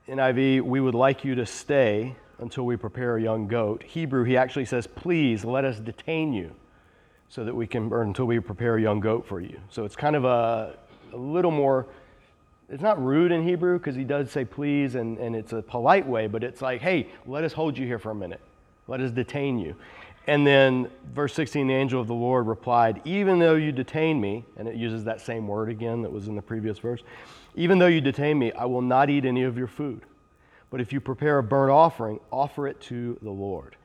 NIV, 0.08 0.62
we 0.62 0.80
would 0.80 0.96
like 0.96 1.26
you 1.26 1.36
to 1.36 1.46
stay 1.46 2.16
until 2.40 2.66
we 2.66 2.78
prepare 2.78 3.18
a 3.18 3.22
young 3.22 3.50
goat. 3.50 3.84
Hebrew, 3.84 4.24
he 4.24 4.38
actually 4.38 4.66
says, 4.66 4.88
please 4.88 5.44
let 5.44 5.66
us 5.66 5.80
detain 5.80 6.32
you 6.32 6.56
so 7.30 7.44
that 7.44 7.56
we 7.56 7.68
can, 7.68 7.92
or 7.92 8.04
until 8.04 8.26
we 8.26 8.40
prepare 8.40 8.78
a 8.78 8.82
young 8.82 9.00
goat 9.00 9.26
for 9.26 9.42
you. 9.42 9.60
So 9.70 9.86
it's 9.86 9.96
kind 9.96 10.16
of 10.16 10.26
a, 10.26 10.78
a 11.14 11.18
little 11.18 11.52
more, 11.52 11.88
it's 12.70 12.82
not 12.82 13.04
rude 13.04 13.32
in 13.32 13.44
Hebrew 13.44 13.78
because 13.78 13.96
he 13.96 14.04
does 14.04 14.32
say 14.32 14.46
please 14.46 14.96
and, 14.96 15.18
and 15.18 15.36
it's 15.36 15.54
a 15.54 15.62
polite 15.62 16.08
way, 16.08 16.28
but 16.28 16.44
it's 16.44 16.62
like, 16.62 16.82
hey, 16.82 17.08
let 17.26 17.44
us 17.44 17.54
hold 17.54 17.78
you 17.78 17.86
here 17.86 18.00
for 18.00 18.12
a 18.12 18.16
minute. 18.16 18.42
Let 18.88 19.02
us 19.02 19.12
detain 19.12 19.60
you. 19.60 19.76
And 20.28 20.46
then 20.46 20.90
verse 21.14 21.34
16, 21.34 21.68
the 21.68 21.74
angel 21.74 22.02
of 22.02 22.08
the 22.08 22.14
Lord 22.14 22.48
replied, 22.48 23.02
Even 23.06 23.40
though 23.40 23.56
you 23.56 23.72
detain 23.72 24.20
me, 24.20 24.44
and 24.58 24.68
it 24.68 24.76
uses 24.76 25.06
that 25.06 25.22
same 25.22 25.48
word 25.48 25.70
again 25.70 26.02
that 26.02 26.12
was 26.12 26.28
in 26.28 26.36
the 26.36 26.42
previous 26.42 26.80
verse, 26.80 27.02
even 27.56 27.80
though 27.80 27.88
you 27.88 28.02
detain 28.02 28.38
me, 28.38 28.52
I 28.52 28.66
will 28.66 28.82
not 28.82 29.10
eat 29.10 29.24
any 29.24 29.44
of 29.44 29.58
your 29.58 29.68
food. 29.68 30.02
But 30.70 30.82
if 30.82 30.92
you 30.92 31.00
prepare 31.00 31.38
a 31.38 31.44
burnt 31.44 31.72
offering, 31.72 32.20
offer 32.30 32.68
it 32.68 32.80
to 32.82 33.18
the 33.22 33.32
Lord. 33.32 33.78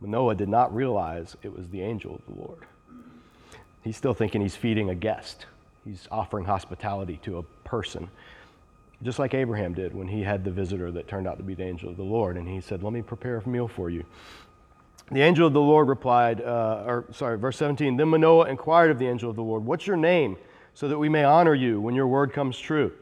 Manoah 0.00 0.34
did 0.34 0.48
not 0.48 0.74
realize 0.74 1.36
it 1.42 1.56
was 1.56 1.68
the 1.68 1.82
angel 1.82 2.16
of 2.16 2.34
the 2.34 2.40
Lord. 2.40 2.66
He's 3.86 3.96
still 3.96 4.14
thinking 4.14 4.40
he's 4.40 4.56
feeding 4.56 4.90
a 4.90 4.96
guest, 4.96 5.46
he's 5.84 6.08
offering 6.10 6.44
hospitality 6.44 7.20
to 7.22 7.38
a 7.38 7.42
person. 7.44 8.08
Just 9.00 9.20
like 9.20 9.32
Abraham 9.32 9.74
did 9.74 9.94
when 9.94 10.08
he 10.08 10.24
had 10.24 10.42
the 10.42 10.50
visitor 10.50 10.90
that 10.90 11.06
turned 11.06 11.28
out 11.28 11.36
to 11.36 11.44
be 11.44 11.54
the 11.54 11.62
angel 11.62 11.90
of 11.90 11.96
the 11.96 12.02
Lord. 12.02 12.36
And 12.36 12.48
he 12.48 12.60
said, 12.60 12.82
Let 12.82 12.92
me 12.92 13.02
prepare 13.02 13.36
a 13.36 13.48
meal 13.48 13.68
for 13.68 13.88
you. 13.88 14.04
The 15.12 15.20
angel 15.20 15.46
of 15.46 15.52
the 15.52 15.60
Lord 15.60 15.86
replied, 15.86 16.40
uh, 16.40 16.82
or 16.84 17.04
sorry, 17.12 17.38
verse 17.38 17.58
17, 17.58 17.96
Then 17.96 18.08
Manoah 18.08 18.48
inquired 18.48 18.90
of 18.90 18.98
the 18.98 19.06
angel 19.06 19.30
of 19.30 19.36
the 19.36 19.42
Lord, 19.42 19.64
What's 19.64 19.86
your 19.86 19.96
name, 19.96 20.36
so 20.74 20.88
that 20.88 20.98
we 20.98 21.08
may 21.08 21.22
honor 21.22 21.54
you 21.54 21.80
when 21.80 21.94
your 21.94 22.08
word 22.08 22.32
comes 22.32 22.58
true? 22.58 22.92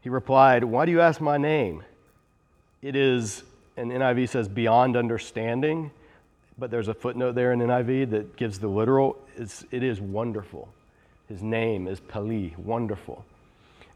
He 0.00 0.08
replied, 0.08 0.64
Why 0.64 0.84
do 0.84 0.90
you 0.90 1.00
ask 1.00 1.20
my 1.20 1.36
name? 1.36 1.84
It 2.82 2.96
is, 2.96 3.44
and 3.76 3.92
NIV 3.92 4.30
says, 4.30 4.48
beyond 4.48 4.96
understanding, 4.96 5.92
but 6.58 6.72
there's 6.72 6.88
a 6.88 6.94
footnote 6.94 7.36
there 7.36 7.52
in 7.52 7.60
NIV 7.60 8.10
that 8.10 8.36
gives 8.36 8.58
the 8.58 8.68
literal. 8.68 9.16
It's, 9.36 9.64
it 9.70 9.82
is 9.82 10.00
wonderful. 10.00 10.68
His 11.28 11.42
name 11.42 11.88
is 11.88 12.00
Peli, 12.00 12.54
wonderful. 12.56 13.24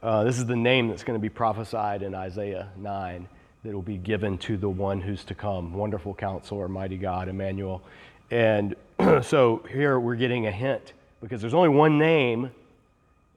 Uh, 0.02 0.24
this 0.24 0.38
is 0.38 0.46
the 0.46 0.56
name 0.56 0.88
that's 0.88 1.02
going 1.02 1.18
to 1.18 1.22
be 1.22 1.30
prophesied 1.30 2.02
in 2.02 2.14
Isaiah 2.14 2.68
9 2.76 3.28
that 3.64 3.74
will 3.74 3.82
be 3.82 3.96
given 3.96 4.36
to 4.38 4.56
the 4.56 4.68
one 4.68 5.00
who's 5.00 5.24
to 5.24 5.34
come. 5.34 5.72
Wonderful 5.72 6.14
counselor, 6.14 6.68
mighty 6.68 6.96
God, 6.96 7.28
Emmanuel. 7.28 7.82
And 8.30 8.76
so 9.22 9.62
here 9.70 9.98
we're 9.98 10.16
getting 10.16 10.46
a 10.46 10.52
hint 10.52 10.92
because 11.22 11.40
there's 11.40 11.54
only 11.54 11.68
one 11.68 11.98
name 11.98 12.50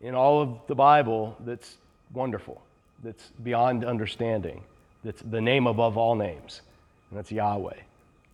in 0.02 0.14
all 0.14 0.42
of 0.42 0.60
the 0.68 0.76
Bible 0.76 1.38
that's 1.46 1.78
wonderful, 2.14 2.62
that's 3.02 3.32
beyond 3.44 3.86
understanding, 3.86 4.62
that's 5.04 5.22
the 5.22 5.42
name 5.42 5.68
above 5.68 5.98
all 5.98 6.16
names, 6.16 6.62
and 7.10 7.18
that's 7.18 7.32
Yahweh. 7.32 7.76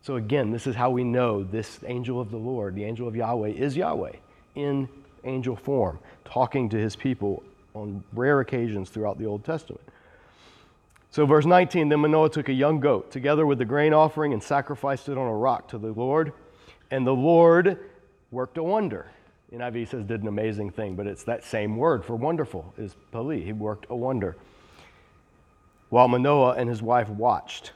So 0.02 0.16
again, 0.16 0.50
this 0.50 0.66
is 0.66 0.74
how 0.74 0.90
we 0.90 1.04
know 1.04 1.44
this 1.44 1.80
angel 1.86 2.20
of 2.20 2.30
the 2.30 2.38
Lord, 2.38 2.74
the 2.74 2.84
angel 2.84 3.06
of 3.06 3.14
Yahweh, 3.14 3.50
is 3.50 3.76
Yahweh 3.76 4.12
in 4.54 4.88
angel 5.24 5.56
form, 5.56 5.98
talking 6.24 6.68
to 6.70 6.78
his 6.78 6.96
people 6.96 7.42
on 7.74 8.02
rare 8.14 8.40
occasions 8.40 8.88
throughout 8.90 9.18
the 9.18 9.26
Old 9.26 9.44
Testament. 9.44 9.82
So, 11.10 11.26
verse 11.26 11.44
19 11.44 11.88
Then 11.88 12.00
Manoah 12.00 12.30
took 12.30 12.48
a 12.48 12.52
young 12.52 12.80
goat 12.80 13.10
together 13.10 13.44
with 13.44 13.58
the 13.58 13.64
grain 13.64 13.92
offering 13.92 14.32
and 14.32 14.42
sacrificed 14.42 15.08
it 15.08 15.18
on 15.18 15.26
a 15.26 15.34
rock 15.34 15.68
to 15.68 15.78
the 15.78 15.92
Lord. 15.92 16.32
And 16.90 17.06
the 17.06 17.14
Lord 17.14 17.78
worked 18.30 18.58
a 18.58 18.62
wonder. 18.62 19.06
NIV 19.52 19.88
says 19.88 20.04
did 20.04 20.22
an 20.22 20.28
amazing 20.28 20.70
thing, 20.70 20.94
but 20.94 21.06
it's 21.06 21.24
that 21.24 21.44
same 21.44 21.76
word 21.76 22.04
for 22.04 22.14
wonderful 22.14 22.72
is 22.78 22.94
pali. 23.10 23.42
He 23.42 23.52
worked 23.52 23.86
a 23.90 23.96
wonder. 23.96 24.36
While 25.88 26.08
Manoah 26.08 26.52
and 26.52 26.68
his 26.68 26.80
wife 26.80 27.08
watched. 27.08 27.72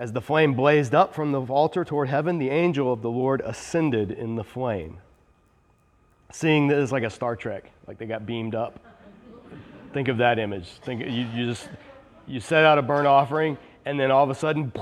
As 0.00 0.12
the 0.14 0.22
flame 0.22 0.54
blazed 0.54 0.94
up 0.94 1.14
from 1.14 1.30
the 1.30 1.42
altar 1.42 1.84
toward 1.84 2.08
heaven, 2.08 2.38
the 2.38 2.48
angel 2.48 2.90
of 2.90 3.02
the 3.02 3.10
Lord 3.10 3.42
ascended 3.44 4.10
in 4.10 4.34
the 4.34 4.42
flame. 4.42 4.96
Seeing 6.32 6.68
this 6.68 6.90
like 6.90 7.02
a 7.02 7.10
Star 7.10 7.36
Trek, 7.36 7.70
like 7.86 7.98
they 7.98 8.06
got 8.06 8.24
beamed 8.24 8.54
up. 8.54 8.80
Think 9.92 10.08
of 10.08 10.16
that 10.16 10.38
image. 10.38 10.68
Think 10.86 11.02
you, 11.02 11.26
you 11.34 11.46
just 11.48 11.68
you 12.26 12.40
set 12.40 12.64
out 12.64 12.78
a 12.78 12.82
burnt 12.82 13.06
offering, 13.06 13.58
and 13.84 14.00
then 14.00 14.10
all 14.10 14.24
of 14.24 14.30
a 14.30 14.34
sudden, 14.34 14.72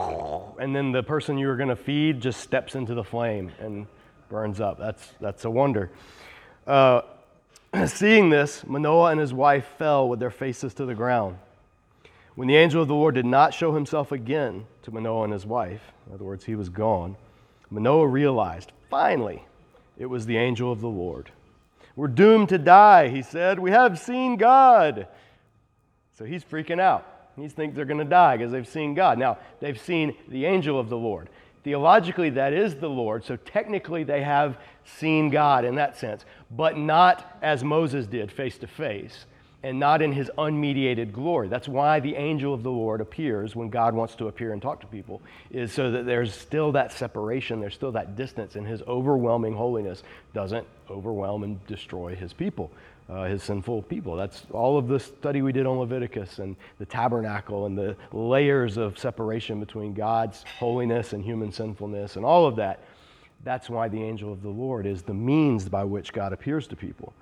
and 0.61 0.77
then 0.77 0.93
the 0.93 1.03
person 1.03 1.37
you 1.37 1.49
were 1.49 1.57
going 1.57 1.69
to 1.69 1.75
feed 1.75 2.21
just 2.21 2.41
steps 2.41 2.77
into 2.77 2.95
the 2.95 3.03
flame 3.03 3.51
and 3.59 3.89
burns 4.29 4.61
up. 4.61 4.79
That's 4.79 5.15
that's 5.21 5.45
a 5.45 5.51
wonder. 5.51 5.91
Uh, 6.65 7.01
seeing 7.87 8.31
this, 8.31 8.65
Manoah 8.65 9.11
and 9.11 9.19
his 9.19 9.35
wife 9.35 9.67
fell 9.79 10.09
with 10.09 10.21
their 10.21 10.31
faces 10.31 10.75
to 10.75 10.87
the 10.87 10.95
ground. 10.95 11.39
When 12.39 12.47
the 12.47 12.55
angel 12.55 12.81
of 12.81 12.87
the 12.87 12.95
Lord 12.95 13.17
did 13.17 13.27
not 13.27 13.53
show 13.53 13.75
himself 13.75 14.13
again 14.13 14.65
to 14.83 14.93
Manoah 14.93 15.25
and 15.25 15.33
his 15.33 15.45
wife, 15.45 15.83
in 16.07 16.15
other 16.15 16.23
words, 16.23 16.45
he 16.45 16.55
was 16.55 16.69
gone, 16.69 17.17
Manoah 17.69 18.07
realized, 18.07 18.71
finally, 18.89 19.45
it 19.99 20.07
was 20.07 20.25
the 20.25 20.37
angel 20.37 20.71
of 20.71 20.81
the 20.81 20.89
Lord. 20.89 21.33
We're 21.97 22.07
doomed 22.07 22.51
to 22.51 22.59
die, 22.59 23.09
he 23.09 23.23
said. 23.23 23.59
We 23.59 23.73
have 23.73 23.99
seen 23.99 24.37
God. 24.37 25.09
So 26.17 26.25
he's 26.25 26.45
freaking 26.45 26.79
out. 26.79 27.33
He 27.35 27.49
thinks 27.49 27.75
they're 27.75 27.85
going 27.85 27.99
to 27.99 28.05
die 28.05 28.37
because 28.37 28.53
they've 28.53 28.69
seen 28.69 28.95
God. 28.95 29.19
Now, 29.19 29.39
they've 29.59 29.81
seen 29.81 30.17
the 30.29 30.45
angel 30.47 30.79
of 30.79 30.91
the 30.91 30.97
Lord. 30.97 31.31
Theologically, 31.65 32.31
that 32.31 32.53
is 32.53 32.77
the 32.77 32.89
Lord, 32.89 33.25
so 33.25 33.35
technically 33.35 34.05
they 34.05 34.23
have 34.23 34.59
seen 34.85 35.29
God 35.29 35.65
in 35.65 35.75
that 35.75 35.97
sense, 35.97 36.25
but 36.53 36.79
not 36.79 37.37
as 37.43 37.65
Moses 37.65 38.07
did 38.07 38.31
face 38.31 38.59
to 38.59 38.69
face. 38.69 39.27
And 39.63 39.79
not 39.81 40.01
in 40.03 40.13
his 40.13 40.31
unmediated 40.39 41.13
glory. 41.13 41.49
That's 41.49 41.67
why 41.67 41.99
the 41.99 42.15
angel 42.15 42.55
of 42.55 42.63
the 42.63 42.71
Lord 42.71 43.01
appears 43.01 43.57
when 43.57 43.71
God 43.71 43.93
wants 43.93 44.15
to 44.17 44.29
appear 44.29 44.53
and 44.53 44.63
talk 44.63 44.81
to 44.81 44.87
people, 44.87 45.21
is 45.51 45.73
so 45.73 45.91
that 45.91 46.07
there's 46.07 46.33
still 46.33 46.71
that 46.73 46.93
separation, 46.93 47.61
there's 47.61 47.75
still 47.75 47.93
that 47.93 48.15
distance, 48.15 48.55
and 48.55 48.67
his 48.67 48.83
overwhelming 48.83 49.55
holiness 49.55 50.05
doesn't 50.33 50.67
overwhelm 50.89 51.43
and 51.43 51.67
destroy 51.67 52.15
his 52.15 52.33
people, 52.33 52.71
uh, 53.09 53.25
his 53.25 53.43
sinful 53.43 53.83
people. 53.83 54.15
That's 54.15 54.47
all 54.53 54.79
of 54.79 54.87
the 54.87 55.01
study 55.01 55.43
we 55.43 55.53
did 55.53 55.67
on 55.67 55.79
Leviticus 55.79 56.39
and 56.39 56.55
the 56.79 56.87
tabernacle 56.87 57.67
and 57.67 57.77
the 57.77 57.97
layers 58.13 58.77
of 58.77 58.97
separation 58.97 59.59
between 59.59 59.93
God's 59.93 60.45
holiness 60.59 61.15
and 61.15 61.25
human 61.25 61.51
sinfulness 61.51 62.15
and 62.15 62.25
all 62.25 62.47
of 62.47 62.55
that. 62.57 62.85
That's 63.45 63.69
why 63.69 63.89
the 63.89 64.03
angel 64.03 64.33
of 64.33 64.43
the 64.43 64.49
Lord 64.49 64.87
is 64.87 65.03
the 65.03 65.15
means 65.15 65.69
by 65.69 65.83
which 65.83 66.13
God 66.13 66.33
appears 66.33 66.69
to 66.69 66.77
people. 66.77 67.13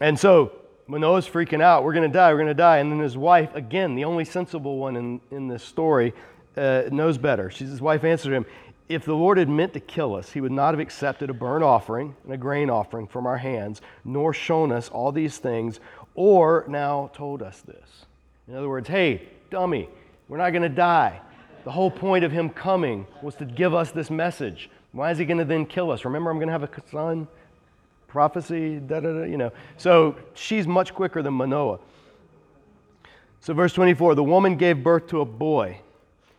And 0.00 0.18
so, 0.18 0.52
Manoah's 0.90 1.28
freaking 1.28 1.62
out. 1.62 1.84
We're 1.84 1.92
going 1.92 2.10
to 2.10 2.12
die. 2.12 2.32
We're 2.32 2.38
going 2.38 2.48
to 2.48 2.54
die. 2.54 2.78
And 2.78 2.90
then 2.90 2.98
his 2.98 3.16
wife, 3.16 3.54
again, 3.54 3.94
the 3.94 4.04
only 4.04 4.24
sensible 4.24 4.76
one 4.76 4.96
in, 4.96 5.20
in 5.30 5.46
this 5.46 5.62
story, 5.62 6.12
uh, 6.56 6.82
knows 6.90 7.16
better. 7.16 7.48
She's, 7.48 7.70
his 7.70 7.80
wife 7.80 8.02
answered 8.02 8.32
him, 8.32 8.44
If 8.88 9.04
the 9.04 9.14
Lord 9.14 9.38
had 9.38 9.48
meant 9.48 9.72
to 9.74 9.80
kill 9.80 10.16
us, 10.16 10.32
he 10.32 10.40
would 10.40 10.50
not 10.50 10.74
have 10.74 10.80
accepted 10.80 11.30
a 11.30 11.32
burnt 11.32 11.62
offering 11.62 12.16
and 12.24 12.32
a 12.32 12.36
grain 12.36 12.70
offering 12.70 13.06
from 13.06 13.24
our 13.24 13.36
hands, 13.36 13.80
nor 14.04 14.34
shown 14.34 14.72
us 14.72 14.88
all 14.88 15.12
these 15.12 15.38
things, 15.38 15.78
or 16.16 16.64
now 16.66 17.12
told 17.14 17.40
us 17.40 17.60
this. 17.60 18.06
In 18.48 18.56
other 18.56 18.68
words, 18.68 18.88
hey, 18.88 19.28
dummy, 19.48 19.88
we're 20.28 20.38
not 20.38 20.50
going 20.50 20.62
to 20.62 20.68
die. 20.68 21.20
The 21.62 21.70
whole 21.70 21.90
point 21.92 22.24
of 22.24 22.32
him 22.32 22.50
coming 22.50 23.06
was 23.22 23.36
to 23.36 23.44
give 23.44 23.74
us 23.74 23.92
this 23.92 24.10
message. 24.10 24.68
Why 24.90 25.12
is 25.12 25.18
he 25.18 25.24
going 25.24 25.38
to 25.38 25.44
then 25.44 25.66
kill 25.66 25.92
us? 25.92 26.04
Remember, 26.04 26.30
I'm 26.30 26.38
going 26.38 26.48
to 26.48 26.52
have 26.52 26.64
a 26.64 26.90
son 26.90 27.28
prophecy, 28.10 28.78
da 28.78 29.00
da 29.00 29.12
da, 29.12 29.22
you 29.22 29.38
know. 29.38 29.52
So 29.78 30.16
she's 30.34 30.66
much 30.66 30.92
quicker 30.92 31.22
than 31.22 31.34
Manoah. 31.34 31.78
So, 33.40 33.54
verse 33.54 33.72
24 33.72 34.16
the 34.16 34.24
woman 34.24 34.56
gave 34.56 34.82
birth 34.82 35.06
to 35.08 35.20
a 35.20 35.24
boy 35.24 35.78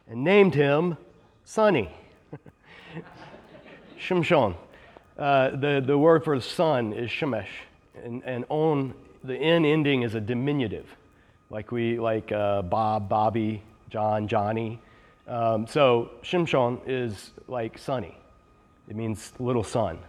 and 0.07 0.23
named 0.23 0.53
him 0.53 0.97
Sonny. 1.45 1.89
Shimshon. 3.99 4.55
Uh, 5.17 5.51
the, 5.51 5.84
the 5.86 5.97
word 5.97 6.23
for 6.23 6.39
son 6.39 6.93
is 6.93 7.10
Shemesh. 7.10 7.47
And, 8.03 8.23
and 8.25 8.45
on 8.49 8.93
the 9.23 9.36
N 9.36 9.65
ending 9.65 10.03
is 10.03 10.15
a 10.15 10.21
diminutive, 10.21 10.88
like 11.49 11.71
we 11.71 11.99
like 11.99 12.31
uh, 12.31 12.62
Bob, 12.63 13.10
Bobby, 13.10 13.62
John, 13.89 14.27
Johnny. 14.27 14.79
Um, 15.27 15.67
so 15.67 16.12
Shimshon 16.23 16.81
is 16.88 17.31
like 17.47 17.77
Sonny. 17.77 18.17
It 18.89 18.95
means 18.95 19.34
little 19.39 19.63
son. 19.63 19.99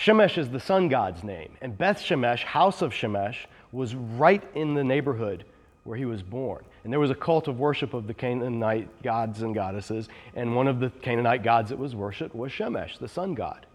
Shemesh 0.00 0.38
is 0.38 0.48
the 0.48 0.60
sun 0.60 0.88
god's 0.88 1.24
name, 1.24 1.56
and 1.60 1.76
Beth 1.76 1.98
Shemesh, 1.98 2.44
house 2.44 2.82
of 2.82 2.92
Shemesh, 2.92 3.46
was 3.72 3.96
right 3.96 4.42
in 4.54 4.74
the 4.74 4.84
neighborhood 4.84 5.44
where 5.82 5.96
he 5.96 6.04
was 6.04 6.22
born. 6.22 6.64
And 6.84 6.92
there 6.92 7.00
was 7.00 7.10
a 7.10 7.16
cult 7.16 7.48
of 7.48 7.58
worship 7.58 7.94
of 7.94 8.06
the 8.06 8.14
Canaanite 8.14 9.02
gods 9.02 9.42
and 9.42 9.54
goddesses, 9.54 10.08
and 10.36 10.54
one 10.54 10.68
of 10.68 10.78
the 10.78 10.90
Canaanite 11.02 11.42
gods 11.42 11.70
that 11.70 11.78
was 11.78 11.96
worshipped 11.96 12.34
was 12.34 12.52
Shemesh, 12.52 12.98
the 12.98 13.08
sun 13.08 13.34
god. 13.34 13.66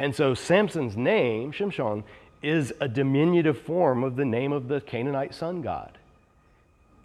And 0.00 0.14
so 0.14 0.34
Samson's 0.34 0.96
name, 0.96 1.52
Shimshon, 1.52 2.02
is 2.42 2.72
a 2.80 2.88
diminutive 2.88 3.58
form 3.58 4.02
of 4.02 4.16
the 4.16 4.24
name 4.24 4.52
of 4.52 4.66
the 4.66 4.80
Canaanite 4.80 5.34
sun 5.34 5.62
god. 5.62 5.96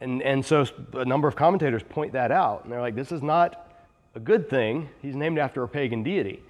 And, 0.02 0.24
and 0.24 0.44
so 0.44 0.66
a 0.94 1.06
number 1.06 1.28
of 1.28 1.36
commentators 1.36 1.84
point 1.84 2.14
that 2.14 2.32
out, 2.32 2.64
and 2.64 2.74
they're 2.74 2.82
like, 2.82 2.96
this 2.96 3.12
is 3.12 3.22
not 3.22 3.68
a 4.16 4.20
good 4.20 4.50
thing. 4.50 4.90
He's 5.04 5.16
named 5.16 5.38
after 5.38 5.62
a 5.62 5.68
pagan 5.68 6.02
deity. 6.02 6.42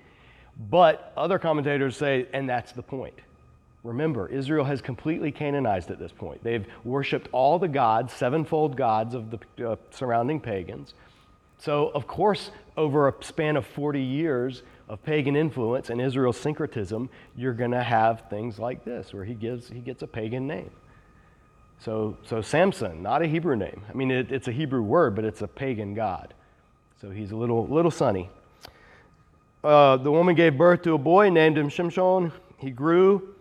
But 0.60 1.14
other 1.16 1.40
commentators 1.40 1.96
say, 1.96 2.28
and 2.34 2.50
that's 2.50 2.74
the 2.74 2.84
point. 2.84 3.16
Remember, 3.84 4.28
Israel 4.28 4.66
has 4.66 4.82
completely 4.82 5.32
Canaanized 5.32 5.90
at 5.90 6.00
this 6.00 6.12
point. 6.12 6.44
They've 6.44 6.66
worshiped 6.84 7.30
all 7.32 7.58
the 7.58 7.70
gods, 7.70 8.12
sevenfold 8.12 8.76
gods 8.76 9.16
of 9.16 9.32
the 9.32 9.72
uh, 9.72 9.76
surrounding 9.92 10.42
pagans. 10.42 10.94
So, 11.58 11.90
of 11.90 12.08
course, 12.08 12.52
over 12.76 13.08
a 13.08 13.24
span 13.24 13.56
of 13.56 13.66
40 13.66 14.02
years 14.02 14.64
of 14.90 15.02
pagan 15.04 15.36
influence 15.36 15.90
and 15.90 16.02
Israel's 16.02 16.38
syncretism, 16.38 17.10
you're 17.38 17.54
going 17.54 17.72
to 17.72 17.84
have 17.84 18.24
things 18.30 18.60
like 18.60 18.84
this, 18.84 19.14
where 19.14 19.24
he, 19.24 19.34
gives, 19.34 19.70
he 19.70 19.80
gets 19.80 20.02
a 20.02 20.08
pagan 20.08 20.46
name. 20.46 20.72
So, 21.80 22.18
so 22.26 22.42
Samson, 22.42 23.02
not 23.02 23.22
a 23.22 23.28
Hebrew 23.28 23.56
name. 23.56 23.82
I 23.90 23.94
mean, 23.94 24.12
it, 24.12 24.32
it's 24.32 24.50
a 24.50 24.52
Hebrew 24.52 24.82
word, 24.82 25.16
but 25.16 25.24
it's 25.24 25.42
a 25.42 25.48
pagan 25.48 25.94
god. 25.94 26.34
So 27.00 27.10
he's 27.10 27.32
a 27.32 27.38
little, 27.38 27.66
little 27.68 27.92
sunny. 27.92 28.30
Uh, 29.64 29.98
the 29.98 30.12
woman 30.12 30.36
gave 30.36 30.58
birth 30.58 30.84
to 30.84 30.94
a 30.94 30.98
boy, 30.98 31.30
named 31.30 31.58
him 31.58 31.70
Shimshon. 31.70 32.32
He 32.58 32.72
grew, 32.72 33.36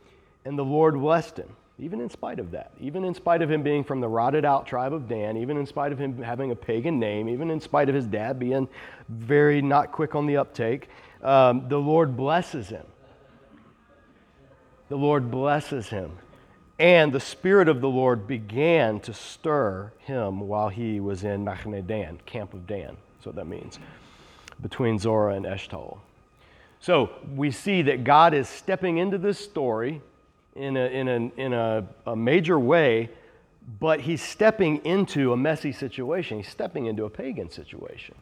and 0.45 0.59
the 0.59 0.65
Lord 0.65 0.95
blessed 0.95 1.37
him, 1.37 1.49
even 1.79 2.01
in 2.01 2.11
spite 2.11 2.41
of 2.41 2.51
that. 2.51 2.73
Even 2.81 3.05
in 3.05 3.15
spite 3.15 3.41
of 3.41 3.51
him 3.51 3.63
being 3.63 3.85
from 3.85 4.01
the 4.01 4.09
rotted 4.09 4.45
out 4.45 4.67
tribe 4.67 4.93
of 4.93 5.09
Dan, 5.09 5.37
even 5.37 5.57
in 5.57 5.67
spite 5.67 5.93
of 5.93 5.99
him 5.99 6.21
having 6.21 6.51
a 6.51 6.57
pagan 6.57 6.99
name, 6.99 7.29
even 7.29 7.51
in 7.51 7.61
spite 7.61 7.89
of 7.89 7.95
his 7.95 8.07
dad 8.07 8.39
being 8.39 8.69
very 9.09 9.63
not 9.63 9.93
quick 9.93 10.15
on 10.15 10.27
the 10.27 10.37
uptake, 10.37 10.89
um, 11.23 11.69
the 11.69 11.79
Lord 11.79 12.17
blesses 12.17 12.69
him. 12.69 12.87
The 14.89 14.97
Lord 14.97 15.31
blesses 15.31 15.89
him. 15.89 16.19
And 16.81 17.13
the 17.13 17.21
Spirit 17.21 17.69
of 17.69 17.81
the 17.81 17.89
Lord 17.89 18.29
began 18.29 19.01
to 19.01 19.13
stir 19.13 19.93
him 19.99 20.41
while 20.41 20.69
he 20.69 21.01
was 21.01 21.25
in 21.25 21.45
Machane 21.45 21.85
Dan, 21.87 22.21
camp 22.25 22.55
of 22.55 22.67
Dan. 22.69 22.97
That's 23.15 23.27
what 23.27 23.35
that 23.35 23.49
means, 23.49 23.81
between 24.63 24.99
Zorah 24.99 25.35
and 25.35 25.45
Eshtaol. 25.45 25.99
So 26.81 27.11
we 27.35 27.51
see 27.51 27.83
that 27.83 28.05
God 28.05 28.35
is 28.35 28.49
stepping 28.49 28.99
into 28.99 29.19
this 29.19 29.39
story 29.39 30.01
in 30.55 30.77
a, 30.77 30.87
in 30.87 31.09
a, 31.09 31.41
in 31.41 31.53
a, 31.53 31.87
a 32.07 32.17
major 32.17 32.59
way, 32.59 33.11
but 33.81 34.01
he's 34.01 34.23
stepping 34.23 34.85
into 34.85 35.33
a 35.33 35.37
messy 35.37 35.73
situation. 35.73 36.39
He's 36.39 36.49
stepping 36.49 36.87
into 36.87 37.05
a 37.05 37.11
pagan 37.11 37.51
situation. 37.51 38.15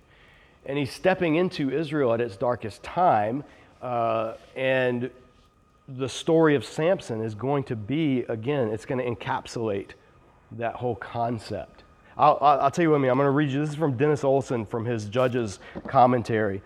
And 0.64 0.76
he's 0.78 0.92
stepping 0.92 1.36
into 1.36 1.70
Israel 1.70 2.12
at 2.12 2.20
its 2.20 2.36
darkest 2.36 2.82
time. 2.82 3.44
Uh, 3.80 4.34
and 4.56 5.10
the 5.88 6.08
story 6.08 6.56
of 6.56 6.64
Samson 6.64 7.22
is 7.22 7.34
going 7.34 7.64
to 7.64 7.76
be, 7.76 8.20
again, 8.28 8.68
it's 8.68 8.84
going 8.84 8.98
to 8.98 9.24
encapsulate 9.24 9.90
that 10.52 10.74
whole 10.74 10.96
concept. 10.96 11.84
I'll, 12.18 12.38
I'll, 12.40 12.70
tell 12.70 12.82
you 12.82 12.90
what 12.90 12.96
I 12.96 13.00
mean. 13.00 13.10
I'm 13.10 13.18
going 13.18 13.26
to 13.26 13.30
read 13.30 13.50
you. 13.50 13.60
This 13.60 13.70
is 13.70 13.76
from 13.76 13.96
Dennis 13.96 14.24
Olson 14.24 14.64
from 14.64 14.84
his 14.86 15.04
Judges 15.04 15.58
commentary. 15.86 16.62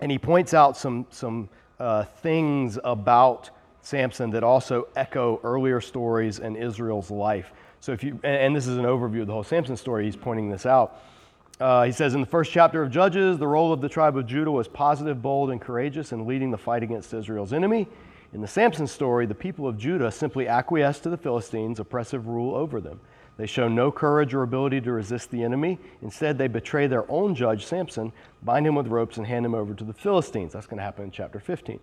And 0.00 0.10
he 0.10 0.18
points 0.18 0.54
out 0.54 0.76
some, 0.76 1.06
some 1.10 1.48
uh, 1.78 2.04
things 2.04 2.78
about 2.84 3.50
Samson 3.82 4.30
that 4.30 4.42
also 4.42 4.88
echo 4.96 5.40
earlier 5.42 5.80
stories 5.80 6.38
in 6.38 6.56
Israel's 6.56 7.10
life. 7.10 7.52
So 7.80 7.92
if 7.92 8.04
you, 8.04 8.20
and 8.24 8.54
this 8.54 8.66
is 8.66 8.76
an 8.76 8.84
overview 8.84 9.22
of 9.22 9.26
the 9.26 9.32
whole 9.32 9.44
Samson 9.44 9.76
story, 9.76 10.04
he's 10.04 10.16
pointing 10.16 10.50
this 10.50 10.66
out. 10.66 11.00
Uh, 11.58 11.84
he 11.84 11.92
says 11.92 12.14
in 12.14 12.20
the 12.20 12.26
first 12.26 12.52
chapter 12.52 12.82
of 12.82 12.90
Judges, 12.90 13.38
the 13.38 13.46
role 13.46 13.72
of 13.72 13.80
the 13.80 13.88
tribe 13.88 14.16
of 14.16 14.26
Judah 14.26 14.50
was 14.50 14.66
positive, 14.66 15.20
bold, 15.20 15.50
and 15.50 15.60
courageous 15.60 16.12
in 16.12 16.26
leading 16.26 16.50
the 16.50 16.58
fight 16.58 16.82
against 16.82 17.12
Israel's 17.12 17.52
enemy. 17.52 17.86
In 18.32 18.40
the 18.40 18.48
Samson 18.48 18.86
story, 18.86 19.26
the 19.26 19.34
people 19.34 19.66
of 19.66 19.76
Judah 19.76 20.10
simply 20.10 20.48
acquiesced 20.48 21.02
to 21.02 21.10
the 21.10 21.16
Philistines' 21.16 21.80
oppressive 21.80 22.28
rule 22.28 22.54
over 22.54 22.80
them. 22.80 23.00
They 23.40 23.46
show 23.46 23.68
no 23.68 23.90
courage 23.90 24.34
or 24.34 24.42
ability 24.42 24.82
to 24.82 24.92
resist 24.92 25.30
the 25.30 25.42
enemy. 25.42 25.78
Instead, 26.02 26.36
they 26.36 26.46
betray 26.46 26.86
their 26.86 27.10
own 27.10 27.34
judge, 27.34 27.64
Samson, 27.64 28.12
bind 28.42 28.66
him 28.66 28.74
with 28.74 28.86
ropes, 28.88 29.16
and 29.16 29.26
hand 29.26 29.46
him 29.46 29.54
over 29.54 29.72
to 29.72 29.82
the 29.82 29.94
Philistines. 29.94 30.52
That's 30.52 30.66
going 30.66 30.76
to 30.76 30.82
happen 30.82 31.06
in 31.06 31.10
chapter 31.10 31.40
15. 31.40 31.80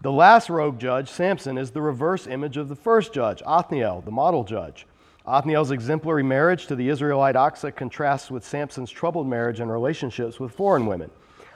The 0.00 0.10
last 0.10 0.50
rogue 0.50 0.80
judge, 0.80 1.08
Samson, 1.08 1.56
is 1.56 1.70
the 1.70 1.80
reverse 1.80 2.26
image 2.26 2.56
of 2.56 2.68
the 2.68 2.74
first 2.74 3.12
judge, 3.12 3.44
Othniel, 3.46 4.00
the 4.00 4.10
model 4.10 4.42
judge. 4.42 4.88
Othniel's 5.24 5.70
exemplary 5.70 6.24
marriage 6.24 6.66
to 6.66 6.74
the 6.74 6.88
Israelite 6.88 7.36
Achsah 7.36 7.76
contrasts 7.76 8.28
with 8.28 8.44
Samson's 8.44 8.90
troubled 8.90 9.28
marriage 9.28 9.60
and 9.60 9.70
relationships 9.70 10.40
with 10.40 10.50
foreign 10.50 10.86
women. 10.86 11.12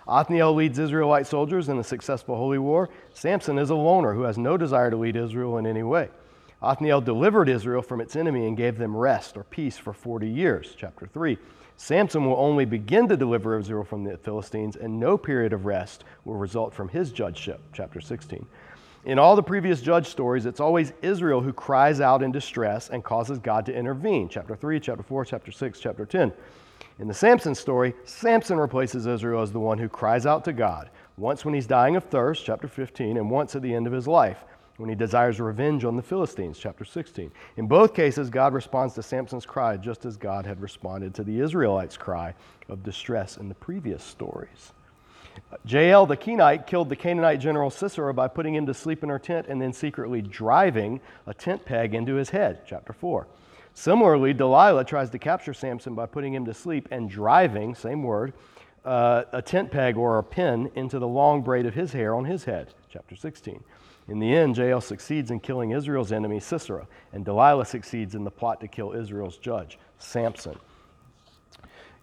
Othniel 0.06 0.54
leads 0.54 0.78
Israelite 0.78 1.26
soldiers 1.26 1.68
in 1.68 1.80
a 1.80 1.82
successful 1.82 2.36
holy 2.36 2.58
war. 2.58 2.90
Samson 3.12 3.58
is 3.58 3.70
a 3.70 3.74
loner 3.74 4.14
who 4.14 4.22
has 4.22 4.38
no 4.38 4.56
desire 4.56 4.92
to 4.92 4.96
lead 4.96 5.16
Israel 5.16 5.58
in 5.58 5.66
any 5.66 5.82
way. 5.82 6.10
Othniel 6.66 7.00
delivered 7.00 7.48
Israel 7.48 7.80
from 7.80 8.00
its 8.00 8.16
enemy 8.16 8.48
and 8.48 8.56
gave 8.56 8.76
them 8.76 8.96
rest 8.96 9.36
or 9.36 9.44
peace 9.44 9.78
for 9.78 9.92
40 9.92 10.28
years. 10.28 10.74
Chapter 10.76 11.06
3. 11.06 11.38
Samson 11.76 12.26
will 12.26 12.36
only 12.36 12.64
begin 12.64 13.06
to 13.08 13.16
deliver 13.16 13.58
Israel 13.58 13.84
from 13.84 14.02
the 14.02 14.16
Philistines, 14.16 14.74
and 14.74 14.98
no 14.98 15.16
period 15.16 15.52
of 15.52 15.64
rest 15.64 16.02
will 16.24 16.34
result 16.34 16.74
from 16.74 16.88
his 16.88 17.12
judgeship. 17.12 17.60
Chapter 17.72 18.00
16. 18.00 18.44
In 19.04 19.18
all 19.20 19.36
the 19.36 19.42
previous 19.42 19.80
judge 19.80 20.08
stories, 20.08 20.44
it's 20.44 20.58
always 20.58 20.92
Israel 21.02 21.40
who 21.40 21.52
cries 21.52 22.00
out 22.00 22.22
in 22.22 22.32
distress 22.32 22.90
and 22.90 23.04
causes 23.04 23.38
God 23.38 23.64
to 23.66 23.74
intervene. 23.74 24.28
Chapter 24.28 24.56
3, 24.56 24.80
chapter 24.80 25.04
4, 25.04 25.24
chapter 25.24 25.52
6, 25.52 25.78
chapter 25.78 26.04
10. 26.04 26.32
In 26.98 27.06
the 27.06 27.14
Samson 27.14 27.54
story, 27.54 27.94
Samson 28.04 28.58
replaces 28.58 29.06
Israel 29.06 29.42
as 29.42 29.52
the 29.52 29.60
one 29.60 29.78
who 29.78 29.88
cries 29.88 30.26
out 30.26 30.44
to 30.46 30.52
God, 30.52 30.90
once 31.16 31.44
when 31.44 31.54
he's 31.54 31.66
dying 31.68 31.94
of 31.94 32.04
thirst, 32.04 32.44
chapter 32.44 32.66
15, 32.66 33.16
and 33.16 33.30
once 33.30 33.54
at 33.54 33.62
the 33.62 33.72
end 33.72 33.86
of 33.86 33.92
his 33.92 34.08
life 34.08 34.44
when 34.76 34.88
he 34.88 34.94
desires 34.94 35.40
revenge 35.40 35.84
on 35.84 35.96
the 35.96 36.02
Philistines, 36.02 36.58
chapter 36.58 36.84
16. 36.84 37.30
In 37.56 37.66
both 37.66 37.94
cases, 37.94 38.30
God 38.30 38.52
responds 38.52 38.94
to 38.94 39.02
Samson's 39.02 39.46
cry 39.46 39.76
just 39.76 40.04
as 40.04 40.16
God 40.16 40.46
had 40.46 40.60
responded 40.60 41.14
to 41.14 41.24
the 41.24 41.40
Israelites' 41.40 41.96
cry 41.96 42.34
of 42.68 42.82
distress 42.82 43.36
in 43.36 43.48
the 43.48 43.54
previous 43.54 44.02
stories. 44.02 44.72
Jael 45.66 46.06
the 46.06 46.16
Kenite 46.16 46.66
killed 46.66 46.88
the 46.88 46.96
Canaanite 46.96 47.40
general 47.40 47.70
Sisera 47.70 48.14
by 48.14 48.28
putting 48.28 48.54
him 48.54 48.66
to 48.66 48.74
sleep 48.74 49.02
in 49.02 49.08
her 49.08 49.18
tent 49.18 49.46
and 49.48 49.60
then 49.60 49.72
secretly 49.72 50.22
driving 50.22 51.00
a 51.26 51.34
tent 51.34 51.64
peg 51.64 51.94
into 51.94 52.14
his 52.14 52.30
head. 52.30 52.60
Chapter 52.66 52.92
4. 52.92 53.26
Similarly, 53.74 54.32
Delilah 54.32 54.84
tries 54.84 55.10
to 55.10 55.18
capture 55.18 55.52
Samson 55.52 55.94
by 55.94 56.06
putting 56.06 56.32
him 56.32 56.46
to 56.46 56.54
sleep 56.54 56.88
and 56.90 57.10
driving, 57.10 57.74
same 57.74 58.02
word, 58.02 58.32
uh, 58.86 59.24
a 59.32 59.42
tent 59.42 59.70
peg 59.70 59.96
or 59.96 60.18
a 60.18 60.22
pin 60.22 60.70
into 60.74 60.98
the 60.98 61.08
long 61.08 61.42
braid 61.42 61.66
of 61.66 61.74
his 61.74 61.92
hair 61.92 62.14
on 62.14 62.24
his 62.24 62.44
head. 62.44 62.72
Chapter 62.88 63.16
16. 63.16 63.62
In 64.08 64.20
the 64.20 64.32
end, 64.32 64.56
Jael 64.56 64.80
succeeds 64.80 65.30
in 65.30 65.40
killing 65.40 65.72
Israel's 65.72 66.12
enemy, 66.12 66.38
Sisera, 66.38 66.86
and 67.12 67.24
Delilah 67.24 67.66
succeeds 67.66 68.14
in 68.14 68.24
the 68.24 68.30
plot 68.30 68.60
to 68.60 68.68
kill 68.68 68.92
Israel's 68.92 69.36
judge, 69.36 69.78
Samson. 69.98 70.56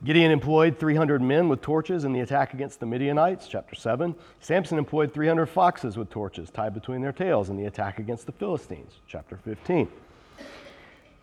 Gideon 0.04 0.32
employed 0.32 0.78
300 0.78 1.22
men 1.22 1.48
with 1.48 1.62
torches 1.62 2.04
in 2.04 2.12
the 2.12 2.20
attack 2.20 2.54
against 2.54 2.82
the 2.82 2.86
Midianites, 2.86 3.48
chapter 3.48 3.74
7. 3.74 4.14
Samson 4.42 4.78
employed 4.78 5.14
300 5.14 5.46
foxes 5.46 5.96
with 5.96 6.10
torches 6.10 6.50
tied 6.50 6.74
between 6.74 7.02
their 7.02 7.14
tails 7.14 7.50
in 7.50 7.56
the 7.56 7.66
attack 7.66 8.00
against 8.00 8.26
the 8.26 8.34
Philistines, 8.34 9.00
chapter 9.08 9.38
15. 9.38 9.88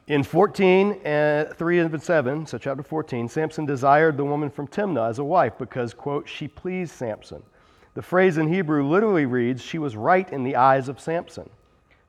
In 0.06 0.22
14 0.22 0.98
and 1.04 1.48
uh, 1.48 1.54
3 1.54 1.78
and 1.80 2.02
7, 2.02 2.46
so 2.46 2.56
chapter 2.56 2.82
14, 2.82 3.28
Samson 3.28 3.66
desired 3.66 4.16
the 4.16 4.24
woman 4.24 4.48
from 4.48 4.66
Timnah 4.66 5.10
as 5.10 5.18
a 5.18 5.24
wife 5.24 5.58
because, 5.58 5.92
quote, 5.92 6.26
she 6.26 6.48
pleased 6.48 6.92
Samson. 6.92 7.42
The 7.94 8.02
phrase 8.02 8.38
in 8.38 8.46
Hebrew 8.46 8.86
literally 8.86 9.26
reads, 9.26 9.62
she 9.62 9.78
was 9.78 9.96
right 9.96 10.30
in 10.32 10.44
the 10.44 10.56
eyes 10.56 10.88
of 10.88 11.00
Samson. 11.00 11.50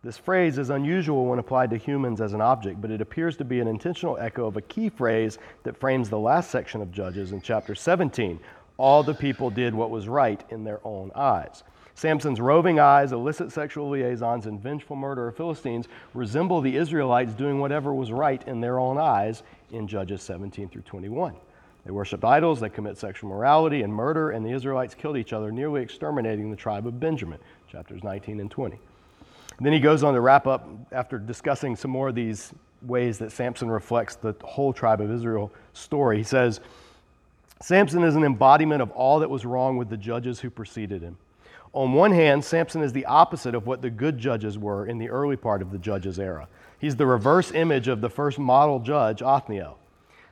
This 0.03 0.17
phrase 0.17 0.57
is 0.57 0.69
unusual 0.69 1.25
when 1.25 1.39
applied 1.39 1.69
to 1.71 1.77
humans 1.77 2.21
as 2.21 2.33
an 2.33 2.41
object, 2.41 2.81
but 2.81 2.91
it 2.91 3.01
appears 3.01 3.37
to 3.37 3.45
be 3.45 3.59
an 3.59 3.67
intentional 3.67 4.17
echo 4.17 4.45
of 4.45 4.57
a 4.57 4.61
key 4.61 4.89
phrase 4.89 5.39
that 5.63 5.77
frames 5.77 6.09
the 6.09 6.19
last 6.19 6.51
section 6.51 6.81
of 6.81 6.91
Judges 6.91 7.31
in 7.31 7.41
chapter 7.41 7.73
17. 7.73 8.39
All 8.77 9.03
the 9.03 9.13
people 9.13 9.49
did 9.49 9.73
what 9.73 9.91
was 9.91 10.07
right 10.07 10.43
in 10.49 10.63
their 10.63 10.79
own 10.83 11.11
eyes. 11.15 11.63
Samson's 11.93 12.41
roving 12.41 12.79
eyes, 12.79 13.11
illicit 13.11 13.51
sexual 13.51 13.89
liaisons, 13.89 14.47
and 14.47 14.59
vengeful 14.59 14.95
murder 14.95 15.27
of 15.27 15.37
Philistines 15.37 15.87
resemble 16.15 16.61
the 16.61 16.77
Israelites 16.77 17.33
doing 17.33 17.59
whatever 17.59 17.93
was 17.93 18.11
right 18.11 18.47
in 18.47 18.61
their 18.61 18.79
own 18.79 18.97
eyes 18.97 19.43
in 19.71 19.87
Judges 19.87 20.23
17 20.23 20.69
through 20.69 20.81
21. 20.81 21.35
They 21.85 21.91
worshiped 21.91 22.23
idols, 22.23 22.59
they 22.59 22.69
commit 22.69 22.97
sexual 22.97 23.29
morality 23.29 23.81
and 23.81 23.93
murder, 23.93 24.31
and 24.31 24.45
the 24.45 24.51
Israelites 24.51 24.93
killed 24.93 25.17
each 25.17 25.33
other, 25.33 25.51
nearly 25.51 25.81
exterminating 25.81 26.51
the 26.51 26.57
tribe 26.57 26.85
of 26.85 26.99
Benjamin, 26.99 27.39
chapters 27.71 28.03
19 28.03 28.39
and 28.39 28.51
20. 28.51 28.79
Then 29.59 29.73
he 29.73 29.79
goes 29.79 30.03
on 30.03 30.13
to 30.13 30.21
wrap 30.21 30.47
up 30.47 30.67
after 30.91 31.19
discussing 31.19 31.75
some 31.75 31.91
more 31.91 32.09
of 32.09 32.15
these 32.15 32.51
ways 32.81 33.19
that 33.19 33.31
Samson 33.31 33.69
reflects 33.69 34.15
the 34.15 34.35
whole 34.43 34.73
tribe 34.73 35.01
of 35.01 35.11
Israel 35.11 35.51
story. 35.73 36.17
He 36.17 36.23
says, 36.23 36.59
Samson 37.61 38.03
is 38.03 38.15
an 38.15 38.23
embodiment 38.23 38.81
of 38.81 38.91
all 38.91 39.19
that 39.19 39.29
was 39.29 39.45
wrong 39.45 39.77
with 39.77 39.89
the 39.89 39.97
judges 39.97 40.39
who 40.39 40.49
preceded 40.49 41.01
him. 41.01 41.17
On 41.73 41.93
one 41.93 42.11
hand, 42.11 42.43
Samson 42.43 42.81
is 42.81 42.91
the 42.91 43.05
opposite 43.05 43.55
of 43.55 43.65
what 43.65 43.81
the 43.81 43.89
good 43.89 44.17
judges 44.17 44.57
were 44.57 44.85
in 44.85 44.97
the 44.97 45.09
early 45.09 45.37
part 45.37 45.61
of 45.61 45.71
the 45.71 45.77
judges' 45.77 46.19
era. 46.19 46.47
He's 46.79 46.95
the 46.95 47.05
reverse 47.05 47.51
image 47.51 47.87
of 47.87 48.01
the 48.01 48.09
first 48.09 48.39
model 48.39 48.79
judge, 48.79 49.21
Othniel. 49.21 49.77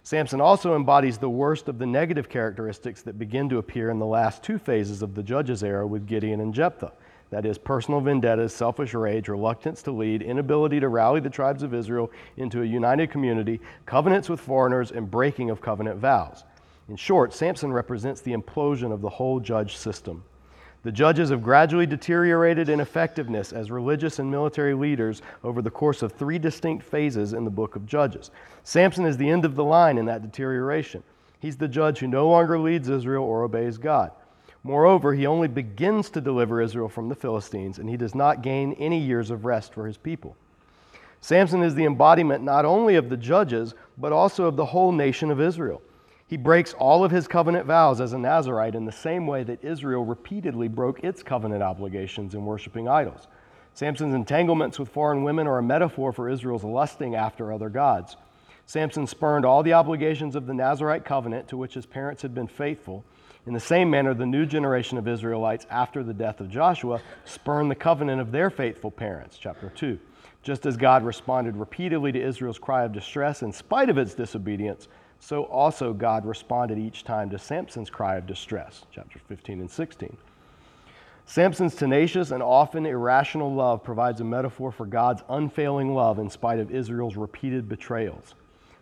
Samson 0.10 0.42
also 0.42 0.76
embodies 0.76 1.20
the 1.20 1.30
worst 1.30 1.68
of 1.68 1.78
the 1.78 1.86
negative 1.86 2.30
characteristics 2.30 3.04
that 3.04 3.20
begin 3.20 3.48
to 3.48 3.60
appear 3.60 3.92
in 3.92 4.00
the 4.00 4.08
last 4.08 4.42
two 4.42 4.58
phases 4.58 5.04
of 5.04 5.14
the 5.14 5.22
judges' 5.22 5.64
era 5.64 5.86
with 5.86 6.08
Gideon 6.08 6.42
and 6.42 6.52
Jephthah 6.52 6.94
that 7.30 7.46
is, 7.46 7.60
personal 7.60 8.02
vendettas, 8.02 8.52
selfish 8.52 8.96
rage, 8.96 9.28
reluctance 9.28 9.84
to 9.84 9.92
lead, 9.92 10.24
inability 10.24 10.80
to 10.80 10.88
rally 10.88 11.20
the 11.20 11.30
tribes 11.30 11.62
of 11.62 11.76
Israel 11.76 12.10
into 12.38 12.64
a 12.64 12.66
united 12.66 13.12
community, 13.12 13.62
covenants 13.86 14.30
with 14.30 14.40
foreigners, 14.40 14.90
and 14.90 15.12
breaking 15.12 15.52
of 15.52 15.62
covenant 15.62 16.00
vows. 16.00 16.44
In 16.90 16.96
short, 16.96 17.32
Samson 17.32 17.72
represents 17.72 18.20
the 18.20 18.34
implosion 18.34 18.92
of 18.92 19.02
the 19.02 19.10
whole 19.10 19.40
judge 19.40 19.78
system. 19.78 20.24
The 20.84 20.92
judges 20.94 21.30
have 21.30 21.44
gradually 21.44 21.86
deteriorated 21.86 22.70
in 22.70 22.80
effectiveness 22.80 23.52
as 23.52 23.70
religious 23.70 24.20
and 24.20 24.32
military 24.32 24.74
leaders 24.74 25.22
over 25.44 25.62
the 25.62 25.70
course 25.70 26.02
of 26.02 26.14
three 26.14 26.40
distinct 26.40 26.86
phases 26.86 27.34
in 27.34 27.44
the 27.44 27.50
book 27.50 27.76
of 27.76 27.86
Judges. 27.86 28.32
Samson 28.64 29.06
is 29.06 29.18
the 29.18 29.30
end 29.30 29.44
of 29.44 29.56
the 29.56 29.64
line 29.64 29.98
in 29.98 30.06
that 30.06 30.22
deterioration. 30.22 31.04
He's 31.42 31.58
the 31.58 31.68
judge 31.68 32.00
who 32.00 32.08
no 32.08 32.30
longer 32.30 32.58
leads 32.58 32.88
Israel 32.88 33.26
or 33.26 33.44
obeys 33.44 33.78
God. 33.78 34.12
Moreover, 34.64 35.14
he 35.14 35.26
only 35.26 35.48
begins 35.48 36.10
to 36.12 36.22
deliver 36.22 36.62
Israel 36.62 36.90
from 36.90 37.10
the 37.10 37.16
Philistines, 37.16 37.80
and 37.80 37.90
he 37.90 37.98
does 37.98 38.16
not 38.16 38.42
gain 38.42 38.74
any 38.74 39.00
years 39.00 39.32
of 39.32 39.46
rest 39.46 39.74
for 39.74 39.86
his 39.86 39.98
people. 39.98 40.36
Samson 41.22 41.62
is 41.62 41.76
the 41.76 41.86
embodiment 41.86 42.44
not 42.44 42.66
only 42.66 42.96
of 42.96 43.10
the 43.10 43.18
judges, 43.18 43.74
but 43.98 44.14
also 44.14 44.46
of 44.46 44.56
the 44.56 44.66
whole 44.66 44.92
nation 44.92 45.32
of 45.32 45.42
Israel. 45.42 45.82
He 46.30 46.38
breaks 46.38 46.74
all 46.74 47.04
of 47.04 47.10
his 47.10 47.28
covenant 47.28 47.66
vows 47.66 48.00
as 48.00 48.14
a 48.14 48.18
Nazarite 48.20 48.76
in 48.76 48.86
the 48.86 48.92
same 48.92 49.26
way 49.26 49.42
that 49.46 49.64
Israel 49.64 50.06
repeatedly 50.06 50.68
broke 50.68 51.04
its 51.04 51.24
covenant 51.24 51.64
obligations 51.64 52.36
in 52.36 52.46
worshiping 52.46 52.88
idols. 52.88 53.28
Samson's 53.74 54.14
entanglements 54.14 54.78
with 54.78 54.90
foreign 54.90 55.24
women 55.24 55.48
are 55.48 55.58
a 55.58 55.64
metaphor 55.64 56.14
for 56.14 56.30
Israel's 56.30 56.64
lusting 56.64 57.16
after 57.16 57.52
other 57.52 57.70
gods. 57.70 58.16
Samson 58.68 59.08
spurned 59.08 59.44
all 59.44 59.64
the 59.64 59.74
obligations 59.74 60.36
of 60.36 60.46
the 60.46 60.54
Nazarite 60.54 61.04
covenant 61.04 61.48
to 61.48 61.58
which 61.58 61.74
his 61.74 61.88
parents 61.88 62.22
had 62.22 62.36
been 62.36 62.48
faithful 62.48 63.04
in 63.48 63.54
the 63.56 63.60
same 63.60 63.90
manner, 63.90 64.14
the 64.14 64.28
new 64.28 64.46
generation 64.46 65.00
of 65.00 65.08
Israelites 65.08 65.66
after 65.72 66.04
the 66.04 66.14
death 66.14 66.40
of 66.40 66.52
Joshua 66.52 67.02
spurned 67.26 67.72
the 67.72 67.76
covenant 67.76 68.22
of 68.22 68.32
their 68.32 68.52
faithful 68.52 68.92
parents, 68.92 69.40
chapter 69.40 69.70
2. 69.70 69.98
Just 70.44 70.68
as 70.68 70.78
God 70.78 71.04
responded 71.04 71.58
repeatedly 71.58 72.12
to 72.12 72.22
Israel's 72.22 72.60
cry 72.60 72.84
of 72.84 72.94
distress 72.94 73.42
in 73.42 73.52
spite 73.52 73.90
of 73.90 73.98
its 73.98 74.14
disobedience, 74.14 74.88
so 75.20 75.44
also 75.44 75.94
God 75.94 76.26
responded 76.26 76.78
each 76.78 77.04
time 77.04 77.30
to 77.30 77.40
Samson's 77.40 77.90
cry 77.90 78.16
of 78.16 78.26
distress, 78.26 78.86
chapters 78.92 79.22
15 79.28 79.60
and 79.60 79.70
16. 79.70 80.18
Samson's 81.26 81.76
tenacious 81.76 82.32
and 82.32 82.42
often 82.42 82.86
irrational 82.86 83.54
love 83.54 83.84
provides 83.84 84.20
a 84.22 84.24
metaphor 84.24 84.72
for 84.72 84.86
God's 84.86 85.22
unfailing 85.30 85.94
love 85.94 86.18
in 86.18 86.30
spite 86.30 86.60
of 86.60 86.72
Israel's 86.72 87.16
repeated 87.16 87.70
betrayals. 87.70 88.34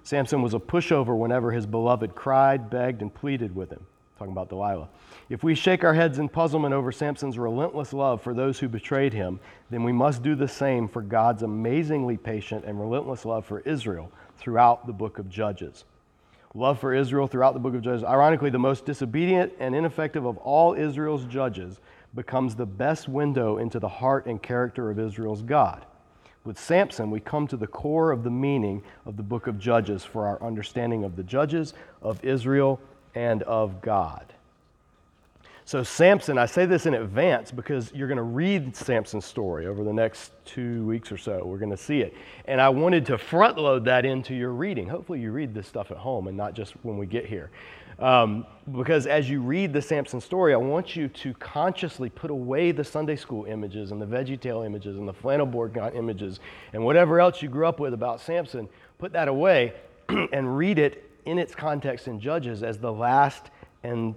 Samson 0.03 0.41
was 0.41 0.53
a 0.53 0.59
pushover 0.59 1.17
whenever 1.17 1.51
his 1.51 1.65
beloved 1.65 2.15
cried, 2.15 2.69
begged, 2.69 3.01
and 3.01 3.13
pleaded 3.13 3.53
with 3.53 3.69
him 3.69 3.85
talking 4.17 4.31
about 4.31 4.49
Delilah. 4.49 4.89
If 5.29 5.43
we 5.43 5.55
shake 5.55 5.83
our 5.83 5.93
heads 5.93 6.19
in 6.19 6.29
puzzlement 6.29 6.73
over 6.73 6.91
Samson's 6.91 7.37
relentless 7.37 7.93
love 7.93 8.21
for 8.21 8.33
those 8.33 8.59
who 8.59 8.67
betrayed 8.67 9.13
him, 9.13 9.39
then 9.69 9.83
we 9.83 9.91
must 9.91 10.23
do 10.23 10.35
the 10.35 10.47
same 10.47 10.87
for 10.87 11.01
God's 11.01 11.43
amazingly 11.43 12.17
patient 12.17 12.65
and 12.65 12.79
relentless 12.79 13.25
love 13.25 13.45
for 13.45 13.59
Israel 13.61 14.11
throughout 14.37 14.87
the 14.87 14.93
book 14.93 15.19
of 15.19 15.29
Judges. 15.29 15.85
Love 16.53 16.79
for 16.79 16.93
Israel 16.93 17.27
throughout 17.27 17.53
the 17.53 17.59
book 17.59 17.75
of 17.75 17.81
Judges. 17.81 18.03
Ironically, 18.03 18.49
the 18.49 18.57
most 18.57 18.85
disobedient 18.85 19.53
and 19.59 19.75
ineffective 19.75 20.25
of 20.25 20.37
all 20.37 20.73
Israel's 20.73 21.25
judges 21.25 21.79
becomes 22.15 22.55
the 22.55 22.65
best 22.65 23.07
window 23.07 23.57
into 23.57 23.79
the 23.79 23.87
heart 23.87 24.25
and 24.25 24.41
character 24.41 24.89
of 24.89 24.97
Israel's 24.97 25.41
God. 25.41 25.85
With 26.45 26.57
Samson, 26.57 27.11
we 27.11 27.19
come 27.19 27.45
to 27.47 27.57
the 27.57 27.67
core 27.67 28.11
of 28.11 28.23
the 28.23 28.31
meaning 28.31 28.81
of 29.05 29.17
the 29.17 29.23
book 29.23 29.47
of 29.47 29.59
Judges 29.59 30.05
for 30.05 30.25
our 30.25 30.41
understanding 30.41 31.03
of 31.03 31.17
the 31.17 31.23
judges, 31.23 31.73
of 32.01 32.23
Israel, 32.23 32.79
and 33.13 33.43
of 33.43 33.81
God. 33.81 34.33
So, 35.67 35.83
Samson, 35.83 36.37
I 36.37 36.45
say 36.45 36.65
this 36.65 36.85
in 36.85 36.93
advance 36.93 37.51
because 37.51 37.91
you're 37.93 38.07
going 38.07 38.15
to 38.15 38.23
read 38.23 38.73
Samson's 38.73 39.25
story 39.25 39.67
over 39.67 39.83
the 39.83 39.91
next 39.91 40.31
two 40.45 40.85
weeks 40.85 41.11
or 41.11 41.17
so. 41.17 41.41
We're 41.43 41.57
going 41.57 41.71
to 41.71 41.75
see 41.75 41.99
it. 41.99 42.13
And 42.45 42.61
I 42.61 42.69
wanted 42.69 43.05
to 43.07 43.17
front 43.17 43.57
load 43.57 43.83
that 43.83 44.05
into 44.05 44.33
your 44.33 44.51
reading. 44.51 44.87
Hopefully, 44.87 45.19
you 45.19 45.33
read 45.33 45.53
this 45.53 45.67
stuff 45.67 45.91
at 45.91 45.97
home 45.97 46.29
and 46.29 46.37
not 46.37 46.53
just 46.53 46.71
when 46.83 46.97
we 46.97 47.05
get 47.05 47.25
here. 47.25 47.51
Um, 47.99 48.45
because 48.77 49.07
as 49.07 49.29
you 49.29 49.41
read 49.41 49.73
the 49.73 49.81
Samson 49.81 50.21
story, 50.21 50.53
I 50.53 50.57
want 50.57 50.95
you 50.95 51.09
to 51.09 51.33
consciously 51.33 52.09
put 52.09 52.31
away 52.31 52.71
the 52.71 52.85
Sunday 52.85 53.17
school 53.17 53.43
images 53.43 53.91
and 53.91 54.01
the 54.01 54.05
VeggieTale 54.05 54.65
images 54.65 54.97
and 54.97 55.05
the 55.05 55.13
flannel 55.13 55.45
board 55.45 55.77
images 55.93 56.39
and 56.71 56.81
whatever 56.81 57.19
else 57.19 57.41
you 57.41 57.49
grew 57.49 57.67
up 57.67 57.81
with 57.81 57.93
about 57.93 58.21
Samson. 58.21 58.69
Put 58.99 59.11
that 59.11 59.27
away 59.27 59.73
and 60.31 60.57
read 60.57 60.79
it 60.79 61.11
in 61.25 61.37
its 61.37 61.53
context 61.53 62.07
in 62.07 62.21
Judges 62.21 62.63
as 62.63 62.77
the 62.77 62.93
last 62.93 63.49
and 63.83 64.15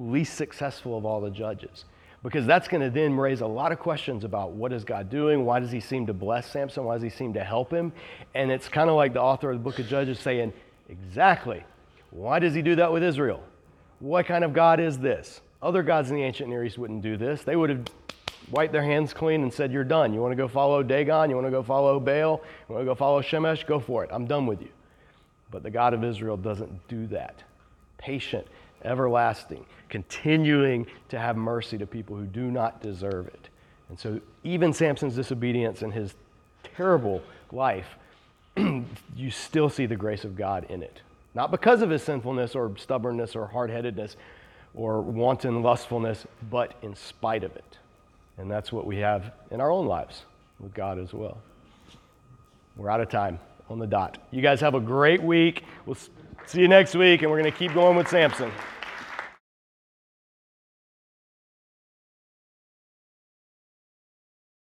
least 0.00 0.34
successful 0.34 0.96
of 0.96 1.04
all 1.04 1.20
the 1.20 1.30
judges. 1.30 1.84
Because 2.22 2.46
that's 2.46 2.66
going 2.66 2.82
to 2.82 2.90
then 2.90 3.16
raise 3.16 3.40
a 3.40 3.46
lot 3.46 3.72
of 3.72 3.78
questions 3.78 4.24
about 4.24 4.52
what 4.52 4.72
is 4.72 4.84
God 4.84 5.10
doing? 5.10 5.44
Why 5.44 5.60
does 5.60 5.70
he 5.70 5.80
seem 5.80 6.06
to 6.06 6.14
bless 6.14 6.50
Samson? 6.50 6.84
Why 6.84 6.94
does 6.94 7.02
he 7.02 7.10
seem 7.10 7.34
to 7.34 7.44
help 7.44 7.70
him? 7.70 7.92
And 8.34 8.50
it's 8.50 8.68
kind 8.68 8.90
of 8.90 8.96
like 8.96 9.12
the 9.12 9.22
author 9.22 9.50
of 9.50 9.58
the 9.58 9.62
book 9.62 9.78
of 9.78 9.86
Judges 9.86 10.18
saying, 10.18 10.52
exactly, 10.88 11.62
why 12.10 12.38
does 12.38 12.54
he 12.54 12.62
do 12.62 12.74
that 12.76 12.92
with 12.92 13.02
Israel? 13.02 13.42
What 14.00 14.26
kind 14.26 14.44
of 14.44 14.52
God 14.52 14.80
is 14.80 14.98
this? 14.98 15.40
Other 15.62 15.82
gods 15.82 16.10
in 16.10 16.16
the 16.16 16.22
ancient 16.22 16.48
Near 16.48 16.64
East 16.64 16.78
wouldn't 16.78 17.02
do 17.02 17.16
this. 17.16 17.42
They 17.42 17.56
would 17.56 17.70
have 17.70 17.84
wiped 18.50 18.72
their 18.72 18.82
hands 18.82 19.12
clean 19.12 19.42
and 19.42 19.52
said, 19.52 19.72
You're 19.72 19.84
done. 19.84 20.12
You 20.12 20.20
want 20.20 20.32
to 20.32 20.36
go 20.36 20.48
follow 20.48 20.82
Dagon? 20.82 21.30
You 21.30 21.36
want 21.36 21.46
to 21.46 21.50
go 21.50 21.62
follow 21.62 21.98
Baal? 21.98 22.42
You 22.68 22.74
want 22.74 22.82
to 22.82 22.84
go 22.84 22.94
follow 22.94 23.22
Shemesh? 23.22 23.66
Go 23.66 23.80
for 23.80 24.04
it. 24.04 24.10
I'm 24.12 24.26
done 24.26 24.46
with 24.46 24.60
you. 24.60 24.68
But 25.50 25.62
the 25.62 25.70
God 25.70 25.94
of 25.94 26.04
Israel 26.04 26.36
doesn't 26.36 26.88
do 26.88 27.06
that. 27.08 27.42
Patient, 27.98 28.46
everlasting, 28.86 29.66
continuing 29.88 30.86
to 31.10 31.18
have 31.18 31.36
mercy 31.36 31.76
to 31.78 31.86
people 31.86 32.16
who 32.16 32.24
do 32.24 32.50
not 32.50 32.80
deserve 32.80 33.26
it. 33.28 33.48
And 33.88 33.98
so, 33.98 34.20
even 34.44 34.72
Samson's 34.72 35.14
disobedience 35.16 35.82
and 35.82 35.92
his 35.92 36.14
terrible 36.76 37.22
life, 37.52 37.96
you 38.56 39.30
still 39.30 39.68
see 39.68 39.86
the 39.86 39.96
grace 39.96 40.24
of 40.24 40.36
God 40.36 40.66
in 40.70 40.82
it. 40.82 41.02
Not 41.34 41.50
because 41.50 41.82
of 41.82 41.90
his 41.90 42.02
sinfulness 42.02 42.54
or 42.54 42.74
stubbornness 42.78 43.36
or 43.36 43.46
hard 43.46 43.70
headedness. 43.70 44.16
or 44.74 45.00
wanton 45.00 45.62
lustfulness, 45.62 46.26
but 46.50 46.74
in 46.82 46.94
spite 46.94 47.42
of 47.44 47.56
it. 47.56 47.78
And 48.38 48.50
that's 48.50 48.70
what 48.70 48.86
we 48.86 48.98
have 48.98 49.32
in 49.50 49.60
our 49.60 49.70
own 49.70 49.86
lives 49.86 50.22
with 50.60 50.74
God 50.74 50.98
as 50.98 51.14
well. 51.14 51.38
We're 52.76 52.90
out 52.90 53.00
of 53.00 53.08
time 53.08 53.38
on 53.70 53.78
the 53.78 53.86
dot. 53.86 54.18
You 54.30 54.42
guys 54.42 54.60
have 54.60 54.74
a 54.74 54.80
great 54.80 55.22
week. 55.22 55.64
We'll 55.86 55.96
see 56.46 56.60
you 56.60 56.68
next 56.68 56.94
week, 56.94 57.22
and 57.22 57.30
we're 57.30 57.40
going 57.40 57.50
to 57.50 57.58
keep 57.58 57.72
going 57.72 57.96
with 57.96 58.08
Samson. 58.08 58.52